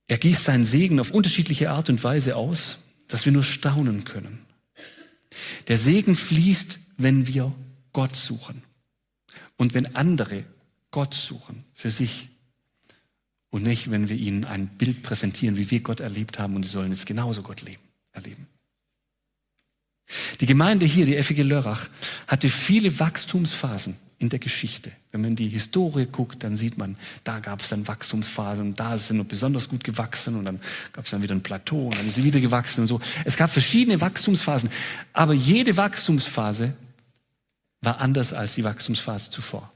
Er 0.08 0.18
gießt 0.18 0.44
seinen 0.44 0.66
Segen 0.66 1.00
auf 1.00 1.12
unterschiedliche 1.12 1.72
Art 1.72 1.90
und 1.90 2.04
Weise 2.04 2.36
aus, 2.36 2.80
dass 3.08 3.26
wir 3.26 3.32
nur 3.32 3.44
staunen 3.44 4.04
können. 4.04 4.46
Der 5.68 5.78
Segen 5.78 6.16
fließt, 6.16 6.80
wenn 6.98 7.28
wir 7.28 7.54
Gott 7.92 8.16
suchen 8.16 8.64
und 9.58 9.74
wenn 9.74 9.96
andere 9.96 10.44
Gott 10.92 11.14
suchen 11.14 11.64
für 11.74 11.90
sich 11.90 12.30
und 13.50 13.64
nicht, 13.64 13.92
wenn 13.92 14.10
wir 14.10 14.16
ihnen 14.16 14.46
ein 14.46 14.68
Bild 14.68 15.04
präsentieren, 15.04 15.58
wie 15.58 15.70
wir 15.70 15.82
Gott 15.82 16.00
erlebt 16.00 16.40
haben 16.40 16.56
und 16.56 16.64
sie 16.64 16.72
sollen 16.72 16.92
jetzt 16.92 17.06
genauso 17.06 17.44
Gott 17.44 17.62
leben, 17.62 17.84
erleben. 18.12 18.48
Die 20.40 20.46
Gemeinde 20.46 20.86
hier, 20.86 21.06
die 21.06 21.22
FG 21.22 21.44
Lörrach, 21.44 21.88
hatte 22.28 22.50
viele 22.50 23.00
Wachstumsphasen 23.00 23.96
in 24.20 24.30
der 24.30 24.40
Geschichte. 24.40 24.92
Wenn 25.12 25.22
man 25.22 25.32
in 25.32 25.36
die 25.36 25.50
Historie 25.50 26.06
guckt, 26.06 26.44
dann 26.44 26.56
sieht 26.56 26.78
man, 26.78 26.96
da 27.24 27.40
gab 27.40 27.62
es 27.62 27.70
dann 27.70 27.88
Wachstumsphasen 27.88 28.68
und 28.68 28.80
da 28.80 28.98
sind 28.98 29.18
sie 29.18 29.24
besonders 29.26 29.68
gut 29.68 29.84
gewachsen 29.84 30.36
und 30.36 30.46
dann 30.46 30.62
gab 30.94 31.06
es 31.06 31.12
dann 31.12 31.22
wieder 31.22 31.36
ein 31.36 31.44
Plateau 31.44 31.88
und 31.88 31.98
dann 31.98 32.08
ist 32.08 32.16
sie 32.16 32.24
wieder 32.24 32.40
gewachsen 32.40 32.82
und 32.82 32.88
so. 32.88 33.02
Es 33.26 33.36
gab 33.36 33.50
verschiedene 33.50 34.00
Wachstumsphasen, 34.00 34.70
aber 35.12 35.34
jede 35.34 35.76
Wachstumsphase 35.76 36.74
war 37.82 38.00
anders 38.00 38.34
als 38.34 38.56
die 38.56 38.64
Wachstumsphase 38.64 39.30
zuvor. 39.30 39.72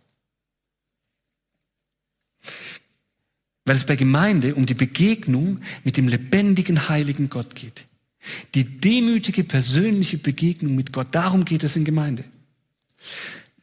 Weil 3.66 3.76
es 3.76 3.86
bei 3.86 3.98
Gemeinde 3.98 4.56
um 4.56 4.66
die 4.66 4.76
Begegnung 4.76 5.60
mit 5.84 5.98
dem 5.98 6.08
lebendigen, 6.08 6.88
heiligen 6.88 7.30
Gott 7.30 7.54
geht. 7.54 7.86
Die 8.54 8.63
demütige 8.63 9.44
persönliche 9.44 10.18
Begegnung 10.18 10.76
mit 10.76 10.94
Gott, 10.94 11.08
darum 11.12 11.46
geht 11.46 11.63
es 11.63 11.76
in 11.76 11.86
Gemeinde. 11.86 12.24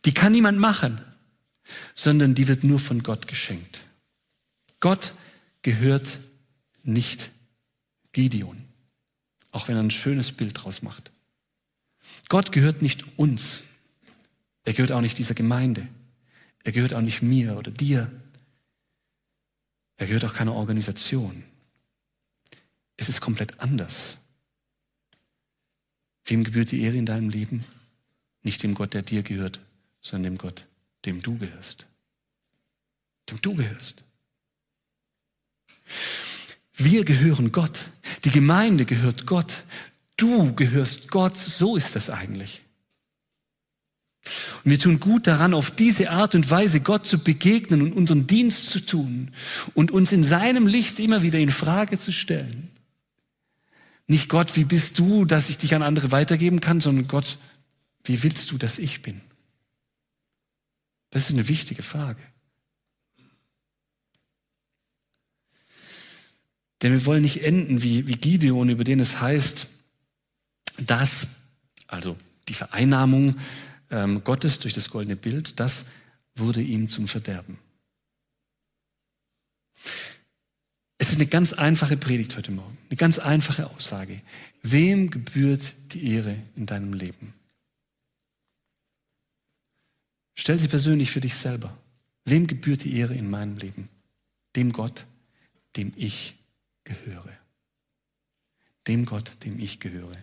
Die 0.05 0.12
kann 0.12 0.33
niemand 0.33 0.59
machen, 0.59 1.00
sondern 1.94 2.35
die 2.35 2.48
wird 2.48 2.64
nur 2.64 2.79
von 2.79 3.03
Gott 3.03 3.27
geschenkt. 3.27 3.85
Gott 4.81 5.14
gehört 5.62 6.18
nicht 6.83 7.31
Gideon, 8.12 8.62
auch 9.50 9.68
wenn 9.68 9.77
er 9.77 9.83
ein 9.83 9.90
schönes 9.90 10.33
Bild 10.33 10.62
draus 10.62 10.83
macht. 10.83 11.11
Gott 12.29 12.53
gehört 12.53 12.83
nicht 12.83 13.05
uns. 13.16 13.62
Er 14.64 14.72
gehört 14.72 14.92
auch 14.92 15.00
nicht 15.00 15.18
dieser 15.18 15.35
Gemeinde. 15.35 15.87
Er 16.64 16.72
gehört 16.72 16.94
auch 16.94 17.00
nicht 17.00 17.22
mir 17.22 17.57
oder 17.57 17.70
dir. 17.70 18.11
Er 19.96 20.07
gehört 20.07 20.24
auch 20.24 20.35
keiner 20.35 20.55
Organisation. 20.55 21.44
Es 22.96 23.09
ist 23.09 23.20
komplett 23.20 23.61
anders. 23.61 24.18
Wem 26.26 26.44
gebührt 26.44 26.72
die 26.72 26.82
Ehre 26.82 26.96
in 26.96 27.06
deinem 27.06 27.28
Leben? 27.28 27.64
Nicht 28.42 28.62
dem 28.62 28.74
Gott, 28.74 28.94
der 28.94 29.02
dir 29.02 29.22
gehört, 29.22 29.60
sondern 30.00 30.34
dem 30.34 30.38
Gott, 30.38 30.66
dem 31.04 31.22
du 31.22 31.37
gehörst. 31.38 31.87
Dem 33.30 33.40
du 33.40 33.54
gehörst. 33.54 34.04
Wir 36.76 37.04
gehören 37.04 37.52
Gott. 37.52 37.80
Die 38.24 38.30
Gemeinde 38.30 38.84
gehört 38.84 39.26
Gott. 39.26 39.64
Du 40.16 40.54
gehörst 40.54 41.10
Gott. 41.10 41.37
So 41.37 41.76
ist 41.76 41.94
das 41.94 42.10
eigentlich. 42.10 42.62
Und 44.64 44.70
wir 44.70 44.78
tun 44.78 45.00
gut 45.00 45.26
daran, 45.26 45.52
auf 45.52 45.70
diese 45.70 46.10
Art 46.10 46.34
und 46.34 46.50
Weise 46.50 46.80
Gott 46.80 47.06
zu 47.06 47.18
begegnen 47.18 47.82
und 47.82 47.92
unseren 47.92 48.26
Dienst 48.26 48.70
zu 48.70 48.80
tun 48.80 49.30
und 49.74 49.90
uns 49.90 50.12
in 50.12 50.24
seinem 50.24 50.66
Licht 50.66 50.98
immer 50.98 51.22
wieder 51.22 51.38
in 51.38 51.50
Frage 51.50 51.98
zu 51.98 52.12
stellen. 52.12 52.70
Nicht 54.06 54.28
Gott, 54.28 54.56
wie 54.56 54.64
bist 54.64 54.98
du, 54.98 55.24
dass 55.24 55.48
ich 55.48 55.58
dich 55.58 55.74
an 55.74 55.82
andere 55.82 56.10
weitergeben 56.10 56.60
kann, 56.60 56.80
sondern 56.80 57.08
Gott, 57.08 57.38
wie 58.04 58.22
willst 58.22 58.50
du, 58.50 58.58
dass 58.58 58.78
ich 58.78 59.02
bin? 59.02 59.20
Das 61.10 61.22
ist 61.22 61.30
eine 61.30 61.48
wichtige 61.48 61.82
Frage. 61.82 62.20
Denn 66.82 66.92
wir 66.92 67.06
wollen 67.06 67.22
nicht 67.22 67.42
enden 67.42 67.82
wie, 67.82 68.06
wie 68.06 68.16
Gideon, 68.16 68.68
über 68.68 68.84
den 68.84 69.00
es 69.00 69.20
heißt, 69.20 69.68
dass, 70.78 71.36
also 71.86 72.16
die 72.48 72.54
Vereinnahmung 72.54 73.38
ähm, 73.90 74.22
Gottes 74.22 74.58
durch 74.58 74.74
das 74.74 74.90
goldene 74.90 75.16
Bild, 75.16 75.60
das 75.60 75.86
wurde 76.34 76.60
ihm 76.60 76.88
zum 76.88 77.08
Verderben. 77.08 77.58
Es 81.04 81.10
ist 81.10 81.16
eine 81.16 81.26
ganz 81.26 81.52
einfache 81.52 81.98
Predigt 81.98 82.34
heute 82.34 82.50
Morgen, 82.50 82.78
eine 82.88 82.96
ganz 82.96 83.18
einfache 83.18 83.68
Aussage. 83.68 84.22
Wem 84.62 85.10
gebührt 85.10 85.74
die 85.92 86.14
Ehre 86.14 86.34
in 86.56 86.64
deinem 86.64 86.94
Leben? 86.94 87.34
Stell 90.34 90.58
sie 90.58 90.66
persönlich 90.66 91.10
für 91.10 91.20
dich 91.20 91.34
selber. 91.34 91.76
Wem 92.24 92.46
gebührt 92.46 92.84
die 92.84 92.96
Ehre 92.96 93.14
in 93.14 93.28
meinem 93.28 93.58
Leben? 93.58 93.90
Dem 94.56 94.72
Gott, 94.72 95.04
dem 95.76 95.92
ich 95.94 96.36
gehöre. 96.84 97.36
Dem 98.86 99.04
Gott, 99.04 99.30
dem 99.44 99.60
ich 99.60 99.80
gehöre. 99.80 100.16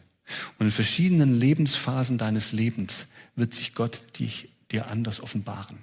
Und 0.57 0.65
in 0.65 0.71
verschiedenen 0.71 1.31
Lebensphasen 1.31 2.17
deines 2.17 2.53
Lebens 2.53 3.07
wird 3.35 3.53
sich 3.53 3.75
Gott 3.75 4.17
dich, 4.17 4.49
dir 4.71 4.87
anders 4.87 5.19
offenbaren. 5.19 5.77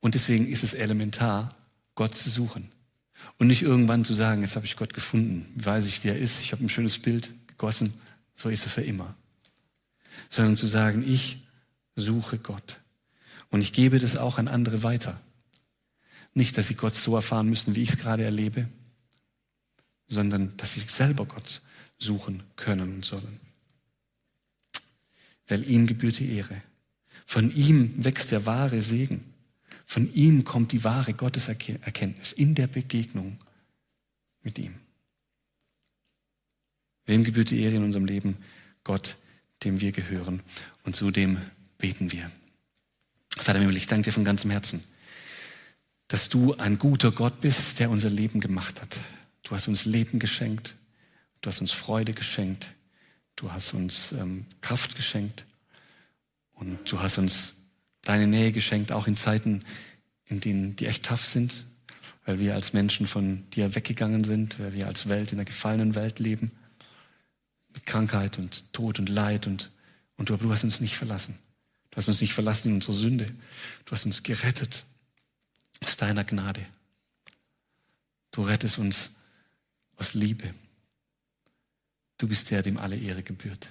Und 0.00 0.14
deswegen 0.14 0.48
ist 0.48 0.62
es 0.62 0.72
elementar, 0.72 1.54
Gott 1.94 2.16
zu 2.16 2.30
suchen. 2.30 2.72
Und 3.38 3.46
nicht 3.48 3.62
irgendwann 3.62 4.04
zu 4.04 4.12
sagen, 4.12 4.42
jetzt 4.42 4.56
habe 4.56 4.66
ich 4.66 4.76
Gott 4.76 4.94
gefunden, 4.94 5.46
weiß 5.56 5.86
ich, 5.86 6.02
wie 6.02 6.08
er 6.08 6.18
ist, 6.18 6.40
ich 6.40 6.52
habe 6.52 6.64
ein 6.64 6.68
schönes 6.68 6.98
Bild 6.98 7.32
gegossen, 7.46 7.92
so 8.34 8.48
ist 8.48 8.64
er 8.64 8.70
für 8.70 8.82
immer. 8.82 9.14
Sondern 10.28 10.56
zu 10.56 10.66
sagen, 10.66 11.04
ich 11.06 11.38
suche 11.94 12.38
Gott. 12.38 12.78
Und 13.50 13.60
ich 13.60 13.72
gebe 13.72 13.98
das 13.98 14.16
auch 14.16 14.38
an 14.38 14.48
andere 14.48 14.82
weiter. 14.82 15.20
Nicht, 16.34 16.56
dass 16.58 16.68
sie 16.68 16.74
Gott 16.74 16.94
so 16.94 17.14
erfahren 17.16 17.48
müssen, 17.48 17.74
wie 17.74 17.82
ich 17.82 17.90
es 17.90 17.98
gerade 17.98 18.24
erlebe, 18.24 18.68
sondern 20.06 20.56
dass 20.56 20.74
sie 20.74 20.80
selber 20.80 21.26
Gott 21.26 21.62
suchen 21.98 22.42
können 22.56 22.94
und 22.94 23.04
sollen. 23.04 23.40
Weil 25.46 25.68
ihm 25.68 25.86
gebührt 25.86 26.18
die 26.18 26.30
Ehre. 26.32 26.62
Von 27.26 27.54
ihm 27.54 28.04
wächst 28.04 28.30
der 28.30 28.46
wahre 28.46 28.82
Segen. 28.82 29.24
Von 29.88 30.12
ihm 30.12 30.44
kommt 30.44 30.72
die 30.72 30.84
wahre 30.84 31.14
Gotteserkenntnis 31.14 32.32
in 32.32 32.54
der 32.54 32.66
Begegnung 32.66 33.38
mit 34.42 34.58
ihm. 34.58 34.74
Wem 37.06 37.24
gebührt 37.24 37.50
die 37.50 37.62
Ehre 37.62 37.76
in 37.76 37.84
unserem 37.84 38.04
Leben? 38.04 38.36
Gott, 38.84 39.16
dem 39.64 39.80
wir 39.80 39.92
gehören 39.92 40.42
und 40.82 40.94
zu 40.94 41.10
dem 41.10 41.38
beten 41.78 42.12
wir. 42.12 42.30
Vater 43.34 43.60
Himmel, 43.60 43.78
ich 43.78 43.86
danke 43.86 44.04
dir 44.04 44.12
von 44.12 44.24
ganzem 44.24 44.50
Herzen, 44.50 44.84
dass 46.08 46.28
du 46.28 46.52
ein 46.52 46.78
guter 46.78 47.10
Gott 47.10 47.40
bist, 47.40 47.78
der 47.78 47.88
unser 47.88 48.10
Leben 48.10 48.40
gemacht 48.40 48.82
hat. 48.82 48.98
Du 49.42 49.52
hast 49.52 49.68
uns 49.68 49.86
Leben 49.86 50.18
geschenkt, 50.18 50.76
du 51.40 51.48
hast 51.48 51.62
uns 51.62 51.72
Freude 51.72 52.12
geschenkt, 52.12 52.74
du 53.36 53.52
hast 53.52 53.72
uns 53.72 54.12
ähm, 54.12 54.44
Kraft 54.60 54.96
geschenkt 54.96 55.46
und 56.52 56.92
du 56.92 57.00
hast 57.00 57.16
uns 57.16 57.57
deine 58.08 58.26
Nähe 58.26 58.52
geschenkt, 58.52 58.90
auch 58.90 59.06
in 59.06 59.16
Zeiten, 59.16 59.60
in 60.24 60.40
denen 60.40 60.76
die 60.76 60.86
echt 60.86 61.04
tough 61.04 61.24
sind, 61.24 61.66
weil 62.24 62.40
wir 62.40 62.54
als 62.54 62.72
Menschen 62.72 63.06
von 63.06 63.48
dir 63.50 63.74
weggegangen 63.74 64.24
sind, 64.24 64.58
weil 64.58 64.72
wir 64.72 64.86
als 64.86 65.08
Welt 65.08 65.32
in 65.32 65.38
einer 65.38 65.44
gefallenen 65.44 65.94
Welt 65.94 66.18
leben, 66.18 66.50
mit 67.74 67.84
Krankheit 67.84 68.38
und 68.38 68.72
Tod 68.72 68.98
und 68.98 69.10
Leid 69.10 69.46
und, 69.46 69.70
und 70.16 70.30
du, 70.30 70.36
du 70.36 70.50
hast 70.50 70.64
uns 70.64 70.80
nicht 70.80 70.96
verlassen. 70.96 71.38
Du 71.90 71.98
hast 71.98 72.08
uns 72.08 72.20
nicht 72.20 72.32
verlassen 72.32 72.68
in 72.68 72.74
unsere 72.76 72.94
Sünde. 72.94 73.26
Du 73.84 73.92
hast 73.92 74.06
uns 74.06 74.22
gerettet 74.22 74.84
aus 75.84 75.96
deiner 75.96 76.24
Gnade. 76.24 76.64
Du 78.30 78.42
rettest 78.42 78.78
uns 78.78 79.10
aus 79.96 80.14
Liebe. 80.14 80.50
Du 82.16 82.26
bist 82.26 82.50
der, 82.50 82.62
dem 82.62 82.78
alle 82.78 82.96
Ehre 82.96 83.22
gebührt. 83.22 83.68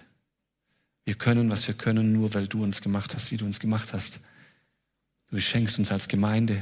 Wir 1.06 1.16
können, 1.16 1.50
was 1.50 1.68
wir 1.68 1.76
können, 1.76 2.12
nur 2.12 2.34
weil 2.34 2.48
du 2.48 2.64
uns 2.64 2.82
gemacht 2.82 3.16
hast, 3.16 3.32
wie 3.32 3.38
du 3.38 3.46
uns 3.46 3.60
gemacht 3.60 3.94
hast. 3.94 4.20
Du 5.30 5.36
beschenkst 5.36 5.78
uns 5.80 5.92
als 5.92 6.08
Gemeinde 6.08 6.62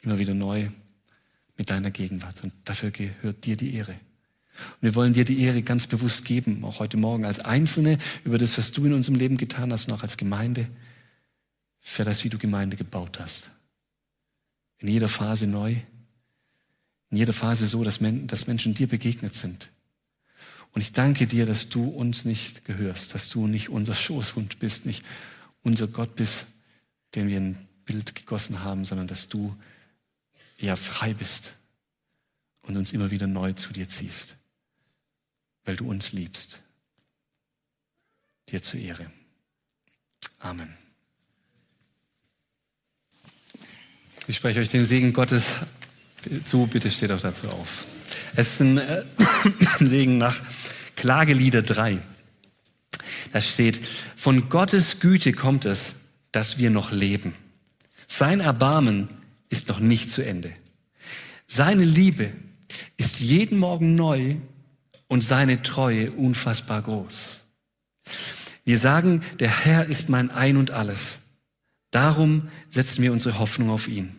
immer 0.00 0.18
wieder 0.18 0.34
neu 0.34 0.68
mit 1.56 1.70
deiner 1.70 1.90
Gegenwart. 1.90 2.42
Und 2.42 2.52
dafür 2.64 2.90
gehört 2.90 3.44
dir 3.44 3.56
die 3.56 3.74
Ehre. 3.74 3.92
Und 3.92 4.82
wir 4.82 4.94
wollen 4.94 5.12
dir 5.12 5.24
die 5.24 5.40
Ehre 5.40 5.62
ganz 5.62 5.86
bewusst 5.86 6.24
geben, 6.24 6.64
auch 6.64 6.80
heute 6.80 6.96
Morgen 6.96 7.24
als 7.24 7.40
Einzelne, 7.40 7.98
über 8.24 8.38
das, 8.38 8.58
was 8.58 8.72
du 8.72 8.86
in 8.86 8.92
unserem 8.92 9.16
Leben 9.16 9.36
getan 9.36 9.72
hast, 9.72 9.88
und 9.88 9.94
auch 9.94 10.02
als 10.02 10.16
Gemeinde, 10.16 10.68
für 11.80 12.04
das, 12.04 12.24
wie 12.24 12.28
du 12.28 12.38
Gemeinde 12.38 12.76
gebaut 12.76 13.18
hast. 13.18 13.50
In 14.78 14.88
jeder 14.88 15.08
Phase 15.08 15.46
neu, 15.46 15.76
in 17.10 17.16
jeder 17.16 17.32
Phase 17.32 17.66
so, 17.66 17.84
dass, 17.84 18.00
Menschen 18.00 18.74
dir 18.74 18.86
begegnet 18.86 19.34
sind. 19.34 19.70
Und 20.72 20.80
ich 20.80 20.92
danke 20.92 21.26
dir, 21.26 21.44
dass 21.44 21.68
du 21.68 21.84
uns 21.84 22.24
nicht 22.24 22.64
gehörst, 22.64 23.14
dass 23.14 23.28
du 23.28 23.46
nicht 23.46 23.68
unser 23.68 23.94
Schoßhund 23.94 24.58
bist, 24.58 24.86
nicht 24.86 25.04
unser 25.62 25.86
Gott 25.86 26.14
bist, 26.14 26.46
den 27.14 27.28
wir 27.28 27.38
ein 27.38 27.68
Bild 27.84 28.14
gegossen 28.14 28.62
haben, 28.62 28.84
sondern 28.84 29.06
dass 29.06 29.28
du 29.28 29.56
ja 30.58 30.76
frei 30.76 31.14
bist 31.14 31.56
und 32.62 32.76
uns 32.76 32.92
immer 32.92 33.10
wieder 33.10 33.26
neu 33.26 33.52
zu 33.52 33.72
dir 33.72 33.88
ziehst, 33.88 34.36
weil 35.64 35.76
du 35.76 35.88
uns 35.88 36.12
liebst. 36.12 36.62
Dir 38.48 38.62
zur 38.62 38.80
Ehre. 38.80 39.10
Amen. 40.38 40.76
Ich 44.26 44.36
spreche 44.36 44.60
euch 44.60 44.68
den 44.68 44.84
Segen 44.84 45.12
Gottes 45.12 45.44
zu, 46.44 46.66
bitte 46.66 46.90
steht 46.90 47.10
auch 47.10 47.20
dazu 47.20 47.48
auf. 47.48 47.84
Es 48.36 48.54
ist 48.54 48.60
ein 48.60 48.78
äh, 48.78 49.04
Segen 49.80 50.18
nach 50.18 50.40
Klagelieder 50.96 51.62
3. 51.62 51.98
Da 53.32 53.40
steht, 53.40 53.80
von 54.16 54.48
Gottes 54.48 55.00
Güte 55.00 55.32
kommt 55.32 55.64
es, 55.64 55.96
dass 56.30 56.58
wir 56.58 56.70
noch 56.70 56.92
leben. 56.92 57.34
Sein 58.14 58.40
Erbarmen 58.40 59.08
ist 59.48 59.68
noch 59.68 59.78
nicht 59.78 60.10
zu 60.10 60.22
Ende. 60.22 60.52
Seine 61.46 61.82
Liebe 61.82 62.30
ist 62.98 63.20
jeden 63.20 63.58
Morgen 63.58 63.94
neu 63.94 64.36
und 65.08 65.22
seine 65.22 65.62
Treue 65.62 66.12
unfassbar 66.12 66.82
groß. 66.82 67.44
Wir 68.66 68.76
sagen, 68.76 69.22
der 69.40 69.64
Herr 69.64 69.86
ist 69.86 70.10
mein 70.10 70.30
Ein 70.30 70.58
und 70.58 70.72
alles. 70.72 71.20
Darum 71.90 72.50
setzen 72.68 73.02
wir 73.02 73.14
unsere 73.14 73.38
Hoffnung 73.38 73.70
auf 73.70 73.88
ihn. 73.88 74.14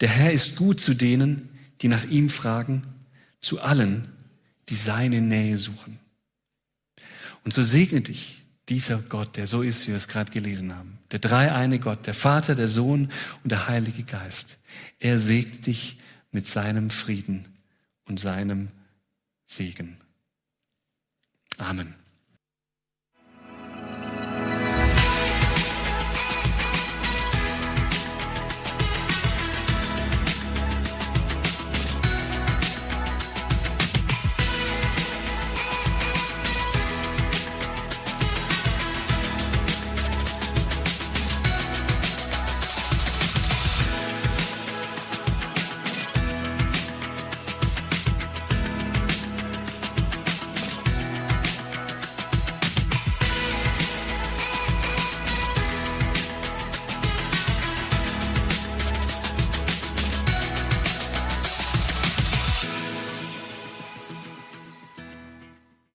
Der 0.00 0.08
Herr 0.08 0.32
ist 0.32 0.56
gut 0.56 0.80
zu 0.80 0.94
denen, 0.94 1.48
die 1.82 1.88
nach 1.88 2.06
ihm 2.06 2.28
fragen, 2.28 2.82
zu 3.40 3.60
allen, 3.60 4.08
die 4.68 4.74
seine 4.74 5.20
Nähe 5.20 5.58
suchen. 5.58 6.00
Und 7.44 7.54
so 7.54 7.62
segne 7.62 8.00
dich 8.00 8.44
dieser 8.70 8.98
Gott, 8.98 9.36
der 9.36 9.48
so 9.48 9.62
ist, 9.62 9.82
wie 9.82 9.88
wir 9.88 9.96
es 9.96 10.06
gerade 10.06 10.30
gelesen 10.30 10.74
haben. 10.74 10.98
Der 11.10 11.18
dreieine 11.18 11.80
Gott, 11.80 12.06
der 12.06 12.14
Vater, 12.14 12.54
der 12.54 12.68
Sohn 12.68 13.10
und 13.42 13.50
der 13.50 13.66
Heilige 13.66 14.04
Geist. 14.04 14.58
Er 15.00 15.18
segnet 15.18 15.66
dich 15.66 15.98
mit 16.30 16.46
seinem 16.46 16.88
Frieden 16.88 17.48
und 18.06 18.20
seinem 18.20 18.68
Segen. 19.46 19.96
Amen. 21.58 21.99